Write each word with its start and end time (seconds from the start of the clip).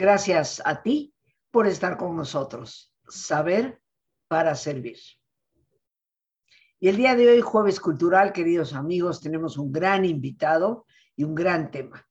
Gracias 0.00 0.62
a 0.64 0.82
ti 0.82 1.12
por 1.50 1.66
estar 1.66 1.98
con 1.98 2.16
nosotros. 2.16 2.90
Saber 3.06 3.82
para 4.28 4.54
servir. 4.54 4.96
Y 6.78 6.88
el 6.88 6.96
día 6.96 7.14
de 7.14 7.28
hoy, 7.28 7.42
jueves 7.42 7.78
cultural, 7.78 8.32
queridos 8.32 8.72
amigos, 8.72 9.20
tenemos 9.20 9.58
un 9.58 9.70
gran 9.70 10.06
invitado 10.06 10.86
y 11.14 11.24
un 11.24 11.34
gran 11.34 11.70
tema. 11.70 12.08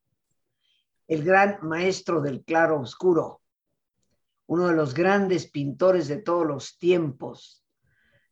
El 1.07 1.23
gran 1.23 1.57
maestro 1.63 2.21
del 2.21 2.43
claro 2.43 2.79
oscuro, 2.79 3.41
uno 4.45 4.67
de 4.67 4.75
los 4.75 4.93
grandes 4.93 5.49
pintores 5.49 6.07
de 6.07 6.17
todos 6.17 6.45
los 6.45 6.77
tiempos. 6.77 7.65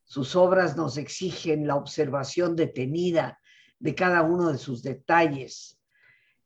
Sus 0.04 0.35
obras 0.35 0.77
nos 0.77 0.98
exigen 0.98 1.66
la 1.66 1.77
observación 1.77 2.55
detenida 2.55 3.40
de 3.80 3.96
cada 3.96 4.21
uno 4.21 4.52
de 4.52 4.60
sus 4.60 4.84
detalles, 4.84 5.77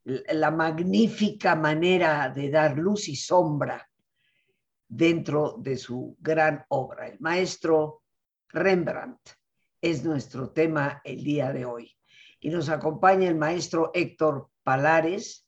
la 0.03 0.51
magnífica 0.51 1.55
manera 1.55 2.29
de 2.29 2.49
dar 2.49 2.77
luz 2.77 3.07
y 3.07 3.15
sombra 3.15 3.87
dentro 4.87 5.55
de 5.59 5.77
su 5.77 6.17
gran 6.19 6.65
obra. 6.69 7.07
El 7.07 7.19
maestro 7.19 8.03
Rembrandt 8.49 9.21
es 9.79 10.03
nuestro 10.03 10.51
tema 10.51 11.01
el 11.03 11.23
día 11.23 11.53
de 11.53 11.65
hoy. 11.65 11.95
Y 12.39 12.49
nos 12.49 12.69
acompaña 12.69 13.29
el 13.29 13.35
maestro 13.35 13.91
Héctor 13.93 14.49
Palares, 14.63 15.47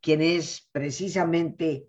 quien 0.00 0.22
es 0.22 0.68
precisamente 0.72 1.88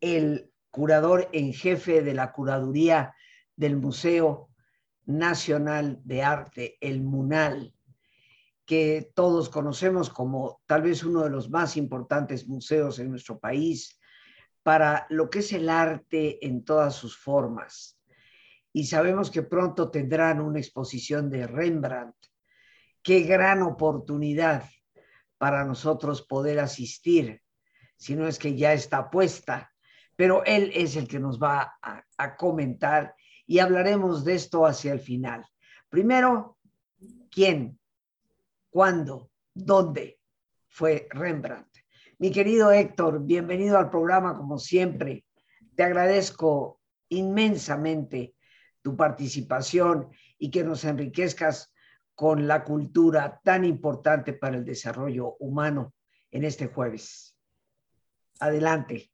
el 0.00 0.52
curador 0.70 1.28
en 1.32 1.52
jefe 1.52 2.02
de 2.02 2.14
la 2.14 2.32
curaduría 2.32 3.14
del 3.56 3.76
Museo 3.76 4.50
Nacional 5.06 6.00
de 6.04 6.22
Arte, 6.22 6.76
el 6.80 7.02
MUNAL, 7.02 7.74
que 8.68 9.10
todos 9.14 9.48
conocemos 9.48 10.10
como 10.10 10.60
tal 10.66 10.82
vez 10.82 11.02
uno 11.02 11.24
de 11.24 11.30
los 11.30 11.48
más 11.48 11.76
importantes 11.76 12.46
museos 12.46 12.98
en 12.98 13.10
nuestro 13.10 13.38
país 13.40 13.98
para 14.62 15.06
lo 15.08 15.30
que 15.30 15.38
es 15.38 15.52
el 15.54 15.70
arte 15.70 16.44
en 16.46 16.64
todas 16.64 16.94
sus 16.94 17.16
formas 17.16 17.98
y 18.72 18.84
sabemos 18.84 19.30
que 19.30 19.42
pronto 19.42 19.90
tendrán 19.90 20.40
una 20.40 20.58
exposición 20.58 21.30
de 21.30 21.46
Rembrandt. 21.46 22.14
Qué 23.02 23.22
gran 23.22 23.62
oportunidad 23.62 24.64
para 25.38 25.64
nosotros 25.64 26.22
poder 26.22 26.60
asistir, 26.60 27.42
si 27.96 28.14
no 28.14 28.28
es 28.28 28.38
que 28.38 28.54
ya 28.56 28.72
está 28.72 29.10
puesta, 29.10 29.72
pero 30.16 30.44
él 30.44 30.70
es 30.74 30.96
el 30.96 31.08
que 31.08 31.18
nos 31.18 31.40
va 31.40 31.78
a, 31.82 32.36
comentar 32.36 33.14
y 33.46 33.60
hablaremos 33.60 34.24
de 34.24 34.34
esto 34.34 34.66
hacia 34.66 34.92
el 34.92 35.00
final. 35.00 35.44
Primero, 35.88 36.58
¿quién? 37.30 37.78
¿Cuándo? 38.78 39.32
¿Dónde 39.52 40.20
fue 40.68 41.08
Rembrandt? 41.10 41.66
Mi 42.20 42.30
querido 42.30 42.70
Héctor, 42.70 43.24
bienvenido 43.24 43.76
al 43.76 43.90
programa 43.90 44.36
como 44.36 44.56
siempre. 44.56 45.24
Te 45.74 45.82
agradezco 45.82 46.80
inmensamente 47.08 48.36
tu 48.80 48.96
participación 48.96 50.10
y 50.38 50.52
que 50.52 50.62
nos 50.62 50.84
enriquezcas 50.84 51.74
con 52.14 52.46
la 52.46 52.62
cultura 52.62 53.40
tan 53.42 53.64
importante 53.64 54.32
para 54.32 54.58
el 54.58 54.64
desarrollo 54.64 55.34
humano 55.40 55.94
en 56.30 56.44
este 56.44 56.68
jueves. 56.68 57.36
Adelante. 58.38 59.10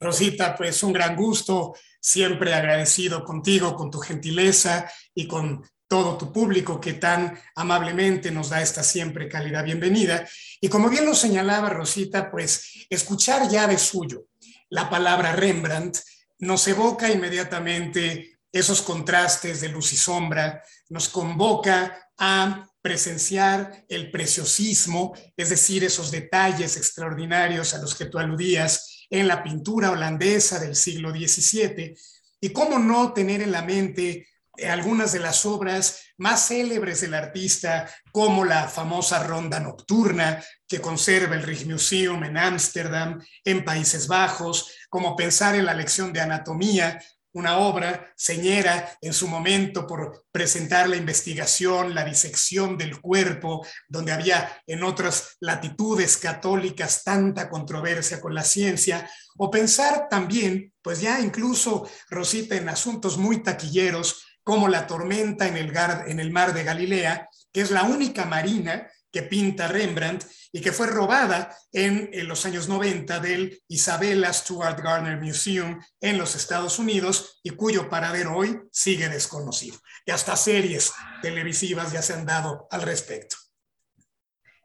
Rosita, 0.00 0.56
pues 0.56 0.82
un 0.82 0.94
gran 0.94 1.16
gusto, 1.16 1.74
siempre 2.00 2.54
agradecido 2.54 3.22
contigo, 3.24 3.76
con 3.76 3.90
tu 3.90 3.98
gentileza 3.98 4.90
y 5.12 5.28
con 5.28 5.62
todo 5.88 6.16
tu 6.16 6.32
público 6.32 6.80
que 6.80 6.94
tan 6.94 7.38
amablemente 7.54 8.30
nos 8.30 8.50
da 8.50 8.60
esta 8.60 8.82
siempre 8.82 9.28
cálida 9.28 9.62
bienvenida. 9.62 10.26
Y 10.60 10.68
como 10.68 10.88
bien 10.88 11.04
lo 11.04 11.14
señalaba 11.14 11.70
Rosita, 11.70 12.30
pues 12.30 12.86
escuchar 12.90 13.48
ya 13.48 13.66
de 13.66 13.78
suyo 13.78 14.26
la 14.68 14.90
palabra 14.90 15.32
Rembrandt 15.32 15.98
nos 16.38 16.66
evoca 16.68 17.10
inmediatamente 17.10 18.38
esos 18.52 18.82
contrastes 18.82 19.60
de 19.60 19.68
luz 19.68 19.92
y 19.92 19.96
sombra, 19.96 20.62
nos 20.88 21.08
convoca 21.08 22.10
a 22.18 22.68
presenciar 22.80 23.84
el 23.88 24.10
preciosismo, 24.10 25.14
es 25.36 25.50
decir, 25.50 25.84
esos 25.84 26.10
detalles 26.10 26.76
extraordinarios 26.76 27.74
a 27.74 27.78
los 27.78 27.94
que 27.94 28.06
tú 28.06 28.18
aludías 28.18 29.06
en 29.10 29.28
la 29.28 29.42
pintura 29.42 29.90
holandesa 29.90 30.58
del 30.58 30.74
siglo 30.74 31.10
XVII, 31.10 31.94
y 32.40 32.50
cómo 32.50 32.78
no 32.78 33.12
tener 33.12 33.42
en 33.42 33.52
la 33.52 33.62
mente 33.62 34.28
algunas 34.68 35.12
de 35.12 35.20
las 35.20 35.44
obras 35.46 36.02
más 36.18 36.48
célebres 36.48 37.00
del 37.00 37.14
artista, 37.14 37.88
como 38.12 38.44
la 38.44 38.68
famosa 38.68 39.22
Ronda 39.22 39.60
Nocturna 39.60 40.42
que 40.66 40.80
conserva 40.80 41.34
el 41.34 41.42
Rijksmuseum 41.42 42.24
en 42.24 42.38
Ámsterdam, 42.38 43.22
en 43.44 43.64
Países 43.64 44.08
Bajos, 44.08 44.72
como 44.88 45.14
pensar 45.14 45.54
en 45.54 45.66
la 45.66 45.74
lección 45.74 46.12
de 46.12 46.20
anatomía 46.20 46.98
una 47.36 47.58
obra 47.58 48.14
señera 48.16 48.96
en 49.02 49.12
su 49.12 49.28
momento 49.28 49.86
por 49.86 50.24
presentar 50.32 50.88
la 50.88 50.96
investigación, 50.96 51.94
la 51.94 52.02
disección 52.02 52.78
del 52.78 52.98
cuerpo, 52.98 53.64
donde 53.88 54.12
había 54.12 54.62
en 54.66 54.82
otras 54.82 55.36
latitudes 55.40 56.16
católicas 56.16 57.04
tanta 57.04 57.50
controversia 57.50 58.22
con 58.22 58.34
la 58.34 58.42
ciencia, 58.42 59.08
o 59.36 59.50
pensar 59.50 60.08
también, 60.08 60.72
pues 60.80 61.02
ya 61.02 61.20
incluso, 61.20 61.86
Rosita, 62.08 62.56
en 62.56 62.70
asuntos 62.70 63.18
muy 63.18 63.42
taquilleros, 63.42 64.35
como 64.46 64.68
la 64.68 64.86
tormenta 64.86 65.48
en 65.48 65.56
el, 65.56 65.76
en 66.06 66.20
el 66.20 66.30
mar 66.30 66.54
de 66.54 66.62
Galilea, 66.62 67.28
que 67.52 67.62
es 67.62 67.72
la 67.72 67.82
única 67.82 68.26
marina 68.26 68.88
que 69.10 69.24
pinta 69.24 69.66
Rembrandt 69.66 70.24
y 70.52 70.60
que 70.60 70.70
fue 70.70 70.86
robada 70.86 71.52
en, 71.72 72.10
los 72.28 72.46
años 72.46 72.68
90 72.68 73.18
del 73.18 73.60
Isabella 73.66 74.32
Stuart 74.32 74.80
Gardner 74.80 75.20
Museum 75.20 75.80
en 76.00 76.16
los 76.16 76.36
Estados 76.36 76.78
Unidos 76.78 77.40
y 77.42 77.50
cuyo 77.50 77.90
paradero 77.90 78.36
hoy 78.36 78.60
sigue 78.70 79.08
desconocido. 79.08 79.78
Y 80.06 80.12
hasta 80.12 80.36
series 80.36 80.92
televisivas 81.22 81.90
ya 81.90 82.00
se 82.00 82.12
han 82.12 82.24
dado 82.24 82.68
al 82.70 82.82
respecto. 82.82 83.34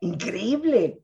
Increíble, 0.01 1.01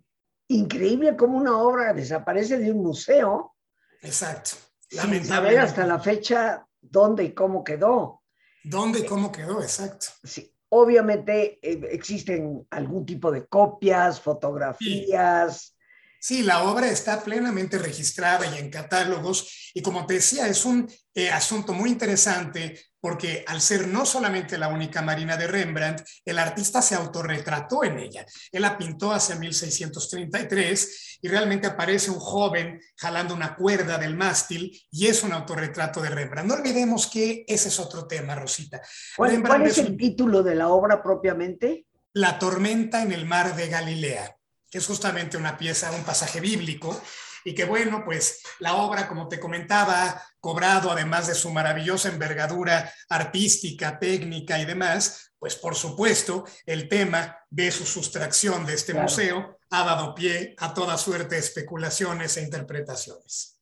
increíble 0.50 1.18
cómo 1.18 1.40
una 1.40 1.58
obra 1.58 1.94
desaparece 1.94 2.60
de 2.60 2.72
un 2.72 2.84
museo. 2.84 3.56
Exacto. 4.04 4.52
Sin 4.88 5.26
saber 5.26 5.58
hasta 5.58 5.84
la 5.88 5.98
fecha 5.98 6.68
dónde 6.80 7.24
y 7.24 7.34
cómo 7.34 7.64
quedó. 7.64 8.22
¿Dónde 8.70 9.00
y 9.00 9.06
cómo 9.06 9.32
quedó? 9.32 9.62
Exacto. 9.62 10.08
Sí. 10.24 10.54
Obviamente 10.70 11.60
eh, 11.62 11.80
existen 11.92 12.68
algún 12.70 13.06
tipo 13.06 13.32
de 13.32 13.46
copias, 13.48 14.20
fotografías. 14.20 15.74
Sí. 16.20 16.44
la 16.44 16.64
obra 16.64 16.90
está 16.90 17.24
plenamente 17.24 17.78
registrada 17.78 18.46
y 18.48 18.60
en 18.60 18.70
catálogos 18.70 19.72
y 19.74 19.82
como 19.82 20.06
te 20.06 20.16
decía, 20.16 20.48
es 20.48 20.66
un 20.66 20.92
eh, 21.14 21.30
asunto 21.30 21.74
muy 21.74 21.90
interesante 21.90 22.78
porque 23.08 23.46
al 23.48 23.62
ser 23.62 23.88
no 23.88 24.06
solamente 24.06 24.58
la 24.58 24.68
única 24.68 25.02
marina 25.02 25.38
de 25.38 25.48
Rembrandt, 25.48 26.04
el 26.26 26.38
artista 26.38 26.82
se 26.82 26.94
autorretrató 26.94 27.86
en 27.86 28.00
ella. 28.00 28.26
Él 28.52 28.64
la 28.64 28.78
pintó 28.78 29.14
hacia 29.14 29.38
1633 29.38 31.20
y 31.22 31.30
realmente 31.30 31.68
aparece 31.68 32.12
un 32.12 32.20
joven 32.20 32.82
jalando 32.98 33.34
una 33.34 33.56
cuerda 33.56 33.98
del 33.98 34.18
mástil 34.18 34.78
y 34.92 35.08
es 35.08 35.24
un 35.24 35.32
autorretrato 35.32 36.02
de 36.02 36.10
Rembrandt. 36.10 36.50
No 36.50 36.56
olvidemos 36.56 37.08
que 37.08 37.46
ese 37.48 37.70
es 37.70 37.80
otro 37.80 38.08
tema, 38.08 38.36
Rosita. 38.36 38.82
¿Cuál, 39.16 39.66
es 39.66 39.78
el 39.78 39.96
título 39.96 40.44
de 40.44 40.56
la 40.56 40.68
obra 40.68 41.02
propiamente? 41.02 41.86
La 42.12 42.38
tormenta 42.38 43.04
en 43.04 43.14
el 43.14 43.26
mar 43.26 43.56
de 43.56 43.70
Galilea, 43.70 44.36
que 44.70 44.80
es 44.80 44.86
justamente 44.86 45.38
una 45.38 45.58
pieza, 45.58 45.94
un 45.94 46.04
pasaje 46.04 46.42
bíblico 46.42 47.02
y 47.48 47.56
que 47.56 47.64
bueno, 47.64 48.04
pues 48.04 48.42
la 48.60 48.76
obra, 48.76 49.08
como 49.08 49.30
te 49.30 49.40
comentaba, 49.40 50.10
ha 50.10 50.22
cobrado, 50.42 50.92
además 50.92 51.28
de 51.28 51.34
su 51.34 51.50
maravillosa 51.50 52.10
envergadura 52.10 52.92
artística, 53.08 53.98
técnica 53.98 54.60
y 54.60 54.66
demás, 54.66 55.32
pues 55.40 55.56
por 55.56 55.74
supuesto 55.74 56.44
el 56.66 56.90
tema 56.90 57.38
de 57.50 57.72
su 57.72 57.86
sustracción 57.86 58.66
de 58.66 58.74
este 58.74 58.94
museo 58.94 59.60
ha 59.70 59.86
dado 59.86 60.14
pie 60.14 60.56
a 60.58 60.74
toda 60.74 60.98
suerte 60.98 61.36
de 61.36 61.40
especulaciones 61.40 62.36
e 62.36 62.42
interpretaciones. 62.42 63.62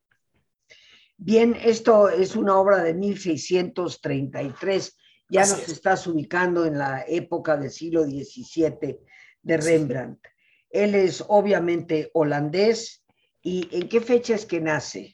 Bien, 1.15 1.55
esto 1.61 2.09
es 2.09 2.35
una 2.35 2.57
obra 2.57 2.81
de 2.81 2.95
1633, 2.95 4.97
ya 5.29 5.41
nos 5.41 5.69
estás 5.69 6.07
ubicando 6.07 6.65
en 6.65 6.79
la 6.79 7.05
época 7.07 7.55
del 7.55 7.69
siglo 7.69 8.03
XVII 8.03 8.97
de 9.43 9.57
Rembrandt. 9.57 10.25
Él 10.71 10.95
es 10.95 11.23
obviamente 11.27 12.09
holandés, 12.15 13.04
¿Y 13.45 13.69
en 13.71 13.87
qué 13.87 14.01
fecha 14.01 14.33
es 14.33 14.47
que 14.47 14.59
nace? 14.59 15.13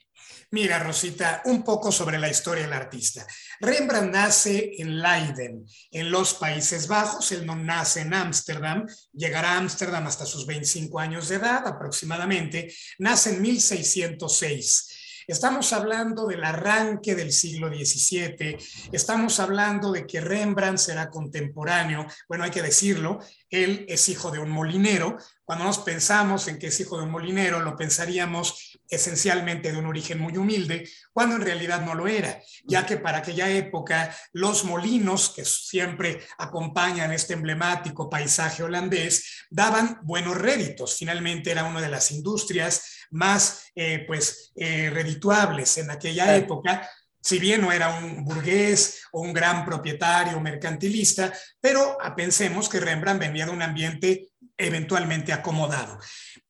Mira, 0.51 0.79
Rosita, 0.79 1.41
un 1.45 1.63
poco 1.63 1.91
sobre 1.91 2.17
la 2.17 2.29
historia 2.29 2.63
del 2.63 2.71
artista. 2.71 3.27
Rembrandt 3.59 4.13
nace 4.13 4.71
en 4.77 5.01
Leiden, 5.01 5.65
en 5.91 6.09
los 6.09 6.35
Países 6.35 6.87
Bajos. 6.87 7.33
Él 7.33 7.45
no 7.45 7.57
nace 7.57 8.01
en 8.01 8.13
Ámsterdam, 8.13 8.85
llegará 9.11 9.51
a 9.51 9.57
Ámsterdam 9.57 10.07
hasta 10.07 10.25
sus 10.25 10.45
25 10.45 10.97
años 10.97 11.27
de 11.27 11.35
edad 11.35 11.67
aproximadamente. 11.67 12.73
Nace 12.99 13.31
en 13.31 13.41
1606 13.41 14.91
Estamos 15.31 15.71
hablando 15.71 16.27
del 16.27 16.43
arranque 16.43 17.15
del 17.15 17.31
siglo 17.31 17.69
XVII, 17.69 18.57
estamos 18.91 19.39
hablando 19.39 19.91
de 19.91 20.05
que 20.05 20.19
Rembrandt 20.19 20.79
será 20.79 21.09
contemporáneo, 21.09 22.05
bueno, 22.27 22.43
hay 22.43 22.51
que 22.51 22.61
decirlo, 22.61 23.19
él 23.49 23.85
es 23.87 24.09
hijo 24.09 24.31
de 24.31 24.39
un 24.39 24.49
molinero. 24.49 25.17
Cuando 25.51 25.65
nos 25.65 25.79
pensamos 25.79 26.47
en 26.47 26.57
que 26.57 26.67
es 26.67 26.79
hijo 26.79 26.95
de 26.95 27.03
un 27.03 27.11
molinero, 27.11 27.59
lo 27.59 27.75
pensaríamos 27.75 28.79
esencialmente 28.87 29.69
de 29.69 29.77
un 29.77 29.85
origen 29.85 30.17
muy 30.17 30.37
humilde, 30.37 30.89
cuando 31.11 31.35
en 31.35 31.41
realidad 31.41 31.81
no 31.81 31.93
lo 31.93 32.07
era, 32.07 32.41
ya 32.63 32.85
que 32.85 32.95
para 32.95 33.17
aquella 33.17 33.49
época 33.49 34.15
los 34.31 34.63
molinos, 34.63 35.33
que 35.35 35.43
siempre 35.43 36.21
acompañan 36.37 37.11
este 37.11 37.33
emblemático 37.33 38.09
paisaje 38.09 38.63
holandés, 38.63 39.45
daban 39.49 39.99
buenos 40.03 40.37
réditos. 40.37 40.95
Finalmente 40.97 41.51
era 41.51 41.65
una 41.65 41.81
de 41.81 41.89
las 41.89 42.11
industrias 42.11 43.07
más 43.09 43.65
eh, 43.75 44.05
pues, 44.07 44.53
eh, 44.55 44.89
redituables 44.89 45.77
en 45.79 45.91
aquella 45.91 46.33
época 46.33 46.89
si 47.23 47.37
bien 47.37 47.61
no 47.61 47.71
era 47.71 47.99
un 47.99 48.25
burgués 48.25 49.03
o 49.11 49.21
un 49.21 49.31
gran 49.31 49.63
propietario 49.63 50.39
mercantilista, 50.39 51.31
pero 51.59 51.97
pensemos 52.15 52.67
que 52.67 52.79
Rembrandt 52.79 53.19
venía 53.19 53.45
de 53.45 53.51
un 53.51 53.61
ambiente 53.61 54.30
eventualmente 54.61 55.33
acomodado. 55.33 55.99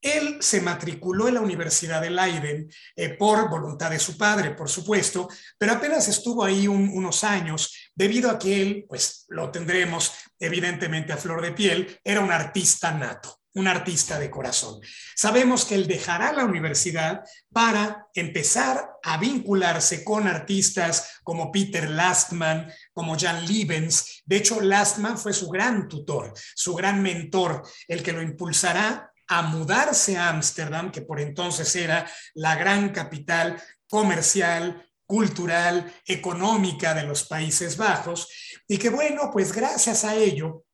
Él 0.02 0.38
se 0.42 0.62
matriculó 0.62 1.28
en 1.28 1.36
la 1.36 1.42
Universidad 1.42 2.02
de 2.02 2.10
Leiden 2.10 2.70
eh, 2.96 3.10
por 3.10 3.50
voluntad 3.50 3.92
de 3.92 4.00
su 4.00 4.18
padre, 4.18 4.52
por 4.52 4.70
supuesto, 4.70 5.30
pero 5.58 5.74
apenas 5.74 6.08
estuvo 6.08 6.44
ahí 6.44 6.68
unos 6.68 7.24
años 7.24 7.92
debido 7.94 8.30
a 8.32 8.40
que 8.40 8.62
él, 8.62 8.86
pues 8.88 9.26
lo 9.30 9.52
tendremos 9.52 10.12
evidentemente 10.40 11.14
a 11.14 11.18
flor 11.18 11.42
de 11.42 11.52
piel, 11.52 12.00
era 12.04 12.22
un 12.22 12.32
artista 12.32 12.92
nato 12.92 13.41
un 13.54 13.68
artista 13.68 14.18
de 14.18 14.30
corazón. 14.30 14.80
Sabemos 15.16 15.66
que 15.66 15.76
él 15.76 15.88
dejará 15.88 16.32
la 16.32 16.46
universidad 16.46 17.24
para 17.52 18.08
empezar 18.14 18.92
a 19.04 19.18
vincularse 19.18 20.04
con 20.04 20.28
artistas 20.28 21.20
como 21.24 21.52
Peter 21.52 21.90
Lastman, 21.90 22.72
como 22.94 23.18
Jan 23.18 23.46
Liebens. 23.46 24.22
De 24.26 24.38
hecho, 24.38 24.62
Lastman 24.62 25.18
fue 25.18 25.34
su 25.34 25.50
gran 25.50 25.88
tutor, 25.88 26.34
su 26.56 26.74
gran 26.76 27.02
mentor, 27.02 27.64
el 27.88 28.04
que 28.04 28.14
lo 28.14 28.22
impulsará 28.22 29.12
a 29.28 29.42
mudarse 29.44 30.18
a 30.18 30.30
Ámsterdam, 30.30 30.92
que 30.92 31.02
por 31.02 31.20
entonces 31.20 31.76
era 31.76 32.10
la 32.34 32.56
gran 32.56 32.90
capital 32.90 33.62
comercial, 33.88 34.86
cultural, 35.06 35.94
económica 36.06 36.94
de 36.94 37.04
los 37.04 37.24
Países 37.26 37.76
Bajos, 37.76 38.30
y 38.68 38.78
que 38.78 38.90
bueno, 38.90 39.30
pues 39.32 39.52
gracias 39.52 40.06
a 40.06 40.16
ello, 40.16 40.66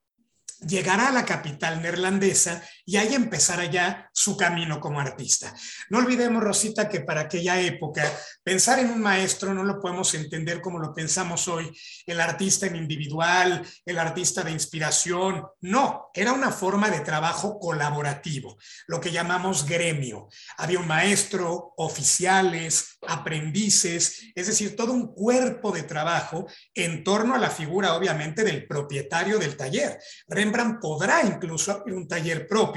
llegará 0.66 1.10
a 1.10 1.12
la 1.12 1.26
capital 1.26 1.82
neerlandesa 1.82 2.64
y 2.88 2.96
ahí 2.96 3.14
empezará 3.14 3.66
ya 3.66 4.10
su 4.14 4.38
camino 4.38 4.80
como 4.80 5.02
artista. 5.02 5.54
No 5.90 5.98
olvidemos, 5.98 6.42
Rosita, 6.42 6.88
que 6.88 7.02
para 7.02 7.22
aquella 7.22 7.60
época 7.60 8.10
pensar 8.42 8.80
en 8.80 8.90
un 8.90 9.02
maestro 9.02 9.54
no 9.54 9.66
lo 9.66 9.82
podemos 9.82 10.14
entender 10.14 10.62
como 10.62 10.80
lo 10.80 10.94
pensamos 10.94 11.50
hoy, 11.50 11.70
el 12.06 12.22
artista 12.22 12.66
en 12.66 12.78
individual, 12.78 13.62
el 13.86 14.00
artista 14.00 14.42
de 14.42 14.52
inspiración. 14.52 15.46
No, 15.60 16.10
era 16.14 16.32
una 16.32 16.50
forma 16.50 16.90
de 16.90 17.02
trabajo 17.02 17.60
colaborativo, 17.60 18.58
lo 18.88 19.02
que 19.02 19.12
llamamos 19.12 19.66
gremio. 19.66 20.30
Había 20.58 20.80
un 20.80 20.88
maestro, 20.88 21.74
oficiales, 21.76 22.98
aprendices, 23.06 24.32
es 24.34 24.48
decir, 24.48 24.78
todo 24.78 24.94
un 24.94 25.14
cuerpo 25.14 25.74
de 25.74 25.84
trabajo 25.84 26.48
en 26.74 27.04
torno 27.04 27.36
a 27.36 27.40
la 27.40 27.50
figura, 27.50 27.96
obviamente, 27.96 28.46
del 28.46 28.66
propietario 28.66 29.40
del 29.40 29.58
taller. 29.58 30.00
Rembrandt 30.30 30.80
podrá 30.80 31.26
incluso 31.26 31.74
abrir 31.74 31.94
un 31.94 32.08
taller 32.08 32.48
propio 32.48 32.77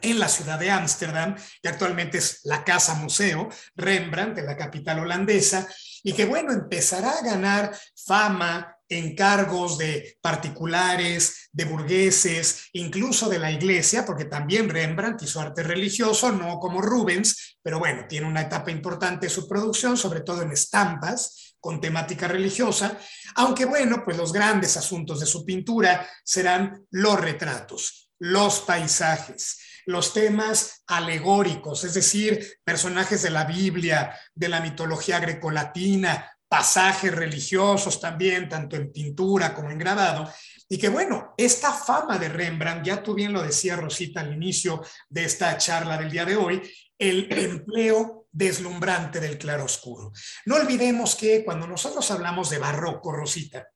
en 0.00 0.18
la 0.18 0.28
ciudad 0.28 0.58
de 0.58 0.70
Ámsterdam, 0.70 1.34
que 1.62 1.68
actualmente 1.68 2.18
es 2.18 2.40
la 2.44 2.64
Casa 2.64 2.94
Museo 2.94 3.48
Rembrandt, 3.74 4.36
de 4.36 4.42
la 4.42 4.56
capital 4.56 5.00
holandesa, 5.00 5.66
y 6.02 6.12
que 6.12 6.26
bueno, 6.26 6.52
empezará 6.52 7.10
a 7.10 7.22
ganar 7.22 7.76
fama, 8.06 8.74
encargos 8.88 9.76
de 9.76 10.16
particulares, 10.20 11.48
de 11.52 11.64
burgueses, 11.64 12.68
incluso 12.72 13.28
de 13.28 13.38
la 13.38 13.50
iglesia, 13.50 14.06
porque 14.06 14.24
también 14.24 14.68
Rembrandt 14.68 15.22
hizo 15.22 15.40
arte 15.40 15.62
religioso, 15.62 16.32
no 16.32 16.58
como 16.58 16.80
Rubens, 16.80 17.58
pero 17.62 17.78
bueno, 17.78 18.06
tiene 18.08 18.26
una 18.26 18.42
etapa 18.42 18.70
importante 18.70 19.26
de 19.26 19.30
su 19.30 19.46
producción, 19.46 19.96
sobre 19.96 20.20
todo 20.20 20.42
en 20.42 20.52
estampas 20.52 21.56
con 21.60 21.80
temática 21.80 22.28
religiosa, 22.28 22.98
aunque 23.34 23.64
bueno, 23.64 24.02
pues 24.04 24.16
los 24.16 24.32
grandes 24.32 24.76
asuntos 24.76 25.20
de 25.20 25.26
su 25.26 25.44
pintura 25.44 26.08
serán 26.24 26.86
los 26.90 27.20
retratos, 27.20 28.07
los 28.18 28.60
paisajes, 28.60 29.58
los 29.86 30.12
temas 30.12 30.82
alegóricos, 30.86 31.84
es 31.84 31.94
decir, 31.94 32.58
personajes 32.64 33.22
de 33.22 33.30
la 33.30 33.44
Biblia, 33.44 34.14
de 34.34 34.48
la 34.48 34.60
mitología 34.60 35.18
grecolatina, 35.18 36.30
pasajes 36.48 37.14
religiosos 37.14 38.00
también, 38.00 38.48
tanto 38.48 38.76
en 38.76 38.90
pintura 38.90 39.54
como 39.54 39.70
en 39.70 39.78
grabado, 39.78 40.30
y 40.68 40.78
que 40.78 40.88
bueno, 40.88 41.34
esta 41.36 41.72
fama 41.72 42.18
de 42.18 42.28
Rembrandt, 42.28 42.86
ya 42.86 43.02
tú 43.02 43.14
bien 43.14 43.32
lo 43.32 43.42
decía 43.42 43.76
Rosita 43.76 44.20
al 44.20 44.32
inicio 44.32 44.82
de 45.08 45.24
esta 45.24 45.56
charla 45.58 45.96
del 45.98 46.10
día 46.10 46.24
de 46.24 46.36
hoy, 46.36 46.62
el 46.98 47.30
empleo 47.30 48.26
deslumbrante 48.30 49.20
del 49.20 49.38
claroscuro. 49.38 50.12
No 50.46 50.56
olvidemos 50.56 51.14
que 51.16 51.44
cuando 51.44 51.66
nosotros 51.66 52.10
hablamos 52.10 52.50
de 52.50 52.58
barroco, 52.58 53.12
Rosita, 53.12 53.68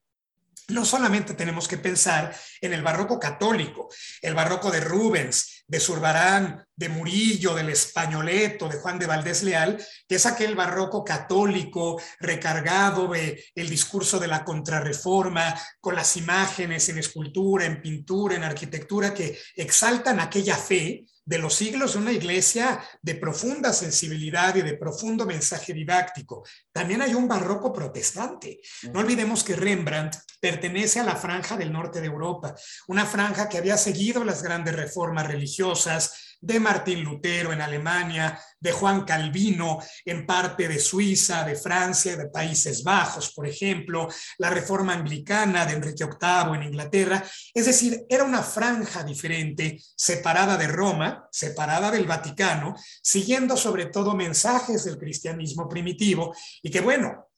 no 0.68 0.84
solamente 0.84 1.34
tenemos 1.34 1.68
que 1.68 1.78
pensar 1.78 2.34
en 2.60 2.72
el 2.72 2.82
barroco 2.82 3.18
católico, 3.18 3.88
el 4.20 4.34
barroco 4.34 4.70
de 4.70 4.80
Rubens, 4.80 5.64
de 5.66 5.80
Zurbarán, 5.80 6.64
de 6.76 6.88
Murillo, 6.88 7.54
del 7.54 7.70
Españoleto, 7.70 8.68
de 8.68 8.78
Juan 8.78 8.98
de 8.98 9.06
Valdés 9.06 9.42
Leal, 9.42 9.82
que 10.08 10.16
es 10.16 10.26
aquel 10.26 10.54
barroco 10.54 11.04
católico 11.04 12.00
recargado 12.20 13.08
de 13.08 13.44
el 13.54 13.68
discurso 13.68 14.18
de 14.18 14.28
la 14.28 14.44
contrarreforma, 14.44 15.54
con 15.80 15.94
las 15.94 16.16
imágenes 16.16 16.88
en 16.88 16.98
escultura, 16.98 17.64
en 17.64 17.80
pintura, 17.80 18.36
en 18.36 18.44
arquitectura, 18.44 19.14
que 19.14 19.38
exaltan 19.56 20.20
aquella 20.20 20.56
fe 20.56 21.06
de 21.24 21.38
los 21.38 21.54
siglos 21.54 21.92
de 21.92 22.00
una 22.00 22.12
iglesia 22.12 22.82
de 23.00 23.14
profunda 23.14 23.72
sensibilidad 23.72 24.54
y 24.56 24.62
de 24.62 24.76
profundo 24.76 25.24
mensaje 25.24 25.72
didáctico. 25.72 26.44
También 26.72 27.02
hay 27.02 27.14
un 27.14 27.28
barroco 27.28 27.72
protestante. 27.72 28.60
No 28.92 29.00
olvidemos 29.00 29.44
que 29.44 29.56
Rembrandt 29.56 30.16
pertenece 30.40 31.00
a 31.00 31.04
la 31.04 31.16
franja 31.16 31.56
del 31.56 31.72
norte 31.72 32.00
de 32.00 32.06
Europa, 32.06 32.54
una 32.88 33.06
franja 33.06 33.48
que 33.48 33.58
había 33.58 33.76
seguido 33.76 34.24
las 34.24 34.42
grandes 34.42 34.74
reformas 34.74 35.26
religiosas, 35.26 36.31
de 36.42 36.60
Martín 36.60 37.04
Lutero 37.04 37.52
en 37.52 37.62
Alemania, 37.62 38.38
de 38.58 38.72
Juan 38.72 39.04
Calvino 39.04 39.78
en 40.04 40.26
parte 40.26 40.68
de 40.68 40.78
Suiza, 40.78 41.44
de 41.44 41.54
Francia, 41.54 42.16
de 42.16 42.28
Países 42.28 42.82
Bajos, 42.82 43.32
por 43.32 43.46
ejemplo, 43.46 44.08
la 44.38 44.50
reforma 44.50 44.92
anglicana 44.92 45.64
de 45.64 45.74
Enrique 45.74 46.04
VIII 46.04 46.56
en 46.56 46.62
Inglaterra. 46.64 47.24
Es 47.54 47.66
decir, 47.66 48.04
era 48.08 48.24
una 48.24 48.42
franja 48.42 49.04
diferente, 49.04 49.80
separada 49.96 50.56
de 50.56 50.66
Roma, 50.66 51.28
separada 51.30 51.90
del 51.90 52.06
Vaticano, 52.06 52.74
siguiendo 53.02 53.56
sobre 53.56 53.86
todo 53.86 54.14
mensajes 54.14 54.84
del 54.84 54.98
cristianismo 54.98 55.68
primitivo 55.68 56.34
y 56.60 56.70
que 56.70 56.80
bueno, 56.80 57.28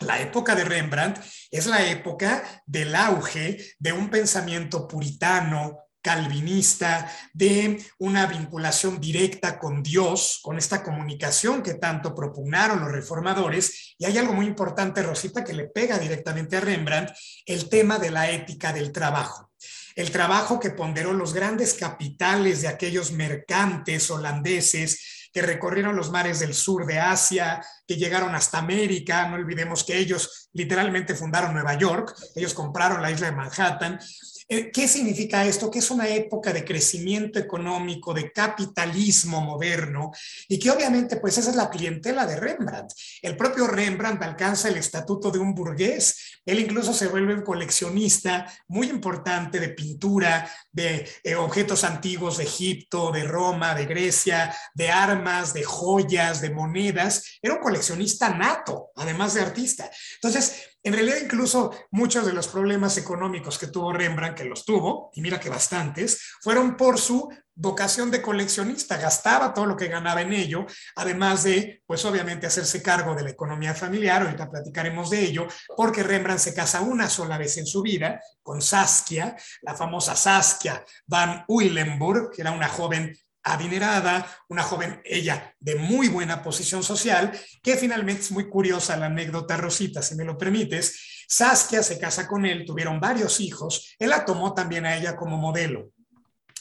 la 0.00 0.20
época 0.20 0.54
de 0.54 0.64
Rembrandt 0.64 1.20
es 1.50 1.66
la 1.66 1.88
época 1.88 2.62
del 2.66 2.94
auge 2.94 3.74
de 3.78 3.92
un 3.92 4.10
pensamiento 4.10 4.88
puritano, 4.88 5.83
calvinista, 6.04 7.10
de 7.32 7.82
una 7.98 8.26
vinculación 8.26 9.00
directa 9.00 9.58
con 9.58 9.82
Dios, 9.82 10.40
con 10.42 10.58
esta 10.58 10.82
comunicación 10.82 11.62
que 11.62 11.74
tanto 11.74 12.14
propugnaron 12.14 12.80
los 12.80 12.92
reformadores. 12.92 13.94
Y 13.96 14.04
hay 14.04 14.18
algo 14.18 14.34
muy 14.34 14.44
importante, 14.44 15.02
Rosita, 15.02 15.42
que 15.42 15.54
le 15.54 15.64
pega 15.64 15.98
directamente 15.98 16.58
a 16.58 16.60
Rembrandt, 16.60 17.10
el 17.46 17.70
tema 17.70 17.98
de 17.98 18.10
la 18.10 18.30
ética 18.30 18.70
del 18.70 18.92
trabajo. 18.92 19.50
El 19.96 20.10
trabajo 20.10 20.60
que 20.60 20.70
ponderó 20.70 21.14
los 21.14 21.32
grandes 21.32 21.72
capitales 21.72 22.60
de 22.60 22.68
aquellos 22.68 23.10
mercantes 23.10 24.10
holandeses 24.10 25.30
que 25.32 25.40
recorrieron 25.40 25.96
los 25.96 26.10
mares 26.10 26.38
del 26.38 26.52
sur 26.52 26.84
de 26.84 27.00
Asia, 27.00 27.64
que 27.86 27.96
llegaron 27.96 28.34
hasta 28.34 28.58
América. 28.58 29.26
No 29.26 29.36
olvidemos 29.36 29.84
que 29.84 29.96
ellos 29.98 30.50
literalmente 30.52 31.14
fundaron 31.14 31.54
Nueva 31.54 31.74
York, 31.74 32.14
ellos 32.36 32.52
compraron 32.52 33.00
la 33.00 33.10
isla 33.10 33.30
de 33.30 33.36
Manhattan. 33.36 33.98
Eh, 34.46 34.70
¿Qué 34.70 34.86
significa 34.86 35.46
esto? 35.46 35.70
Que 35.70 35.78
es 35.78 35.90
una 35.90 36.06
época 36.08 36.52
de 36.52 36.64
crecimiento 36.64 37.38
económico, 37.38 38.12
de 38.12 38.30
capitalismo 38.30 39.40
moderno 39.40 40.10
y 40.48 40.58
que 40.58 40.70
obviamente 40.70 41.16
pues 41.16 41.38
esa 41.38 41.50
es 41.50 41.56
la 41.56 41.70
clientela 41.70 42.26
de 42.26 42.36
Rembrandt. 42.36 42.92
El 43.22 43.36
propio 43.36 43.66
Rembrandt 43.66 44.22
alcanza 44.22 44.68
el 44.68 44.76
estatuto 44.76 45.30
de 45.30 45.38
un 45.38 45.54
burgués, 45.54 46.40
él 46.44 46.60
incluso 46.60 46.92
se 46.92 47.06
vuelve 47.08 47.34
un 47.34 47.42
coleccionista 47.42 48.46
muy 48.68 48.88
importante 48.88 49.58
de 49.60 49.70
pintura, 49.70 50.50
de 50.70 51.08
eh, 51.22 51.34
objetos 51.36 51.84
antiguos 51.84 52.36
de 52.36 52.44
Egipto, 52.44 53.10
de 53.12 53.24
Roma, 53.24 53.74
de 53.74 53.86
Grecia, 53.86 54.54
de 54.74 54.90
armas, 54.90 55.54
de 55.54 55.64
joyas, 55.64 56.42
de 56.42 56.50
monedas. 56.50 57.38
Era 57.40 57.54
un 57.54 57.60
coleccionista 57.60 58.28
nato, 58.28 58.90
además 58.96 59.32
de 59.34 59.40
artista. 59.40 59.90
Entonces, 60.16 60.73
En 60.86 60.92
realidad, 60.92 61.16
incluso 61.22 61.72
muchos 61.92 62.26
de 62.26 62.34
los 62.34 62.46
problemas 62.46 62.98
económicos 62.98 63.58
que 63.58 63.68
tuvo 63.68 63.94
Rembrandt, 63.94 64.36
que 64.36 64.44
los 64.44 64.66
tuvo, 64.66 65.10
y 65.14 65.22
mira 65.22 65.40
que 65.40 65.48
bastantes, 65.48 66.20
fueron 66.42 66.76
por 66.76 66.98
su 66.98 67.26
vocación 67.54 68.10
de 68.10 68.20
coleccionista, 68.20 68.98
gastaba 68.98 69.54
todo 69.54 69.64
lo 69.64 69.78
que 69.78 69.88
ganaba 69.88 70.20
en 70.20 70.34
ello, 70.34 70.66
además 70.96 71.44
de, 71.44 71.82
pues 71.86 72.04
obviamente, 72.04 72.46
hacerse 72.46 72.82
cargo 72.82 73.14
de 73.14 73.22
la 73.22 73.30
economía 73.30 73.74
familiar, 73.74 74.22
ahorita 74.22 74.50
platicaremos 74.50 75.08
de 75.08 75.24
ello, 75.24 75.48
porque 75.74 76.02
Rembrandt 76.02 76.40
se 76.40 76.54
casa 76.54 76.82
una 76.82 77.08
sola 77.08 77.38
vez 77.38 77.56
en 77.56 77.66
su 77.66 77.80
vida 77.80 78.20
con 78.42 78.60
Saskia, 78.60 79.36
la 79.62 79.74
famosa 79.74 80.14
Saskia 80.14 80.84
van 81.06 81.44
Uylenburg, 81.48 82.30
que 82.30 82.42
era 82.42 82.50
una 82.50 82.68
joven 82.68 83.16
adinerada, 83.44 84.26
una 84.48 84.62
joven, 84.62 85.00
ella 85.04 85.54
de 85.60 85.76
muy 85.76 86.08
buena 86.08 86.42
posición 86.42 86.82
social, 86.82 87.32
que 87.62 87.76
finalmente 87.76 88.22
es 88.22 88.32
muy 88.32 88.48
curiosa 88.48 88.96
la 88.96 89.06
anécdota, 89.06 89.56
Rosita, 89.56 90.02
si 90.02 90.14
me 90.14 90.24
lo 90.24 90.36
permites. 90.36 91.24
Saskia 91.28 91.82
se 91.82 91.98
casa 91.98 92.26
con 92.26 92.46
él, 92.46 92.64
tuvieron 92.66 93.00
varios 93.00 93.40
hijos, 93.40 93.94
él 93.98 94.10
la 94.10 94.24
tomó 94.24 94.54
también 94.54 94.86
a 94.86 94.96
ella 94.96 95.16
como 95.16 95.36
modelo 95.36 95.90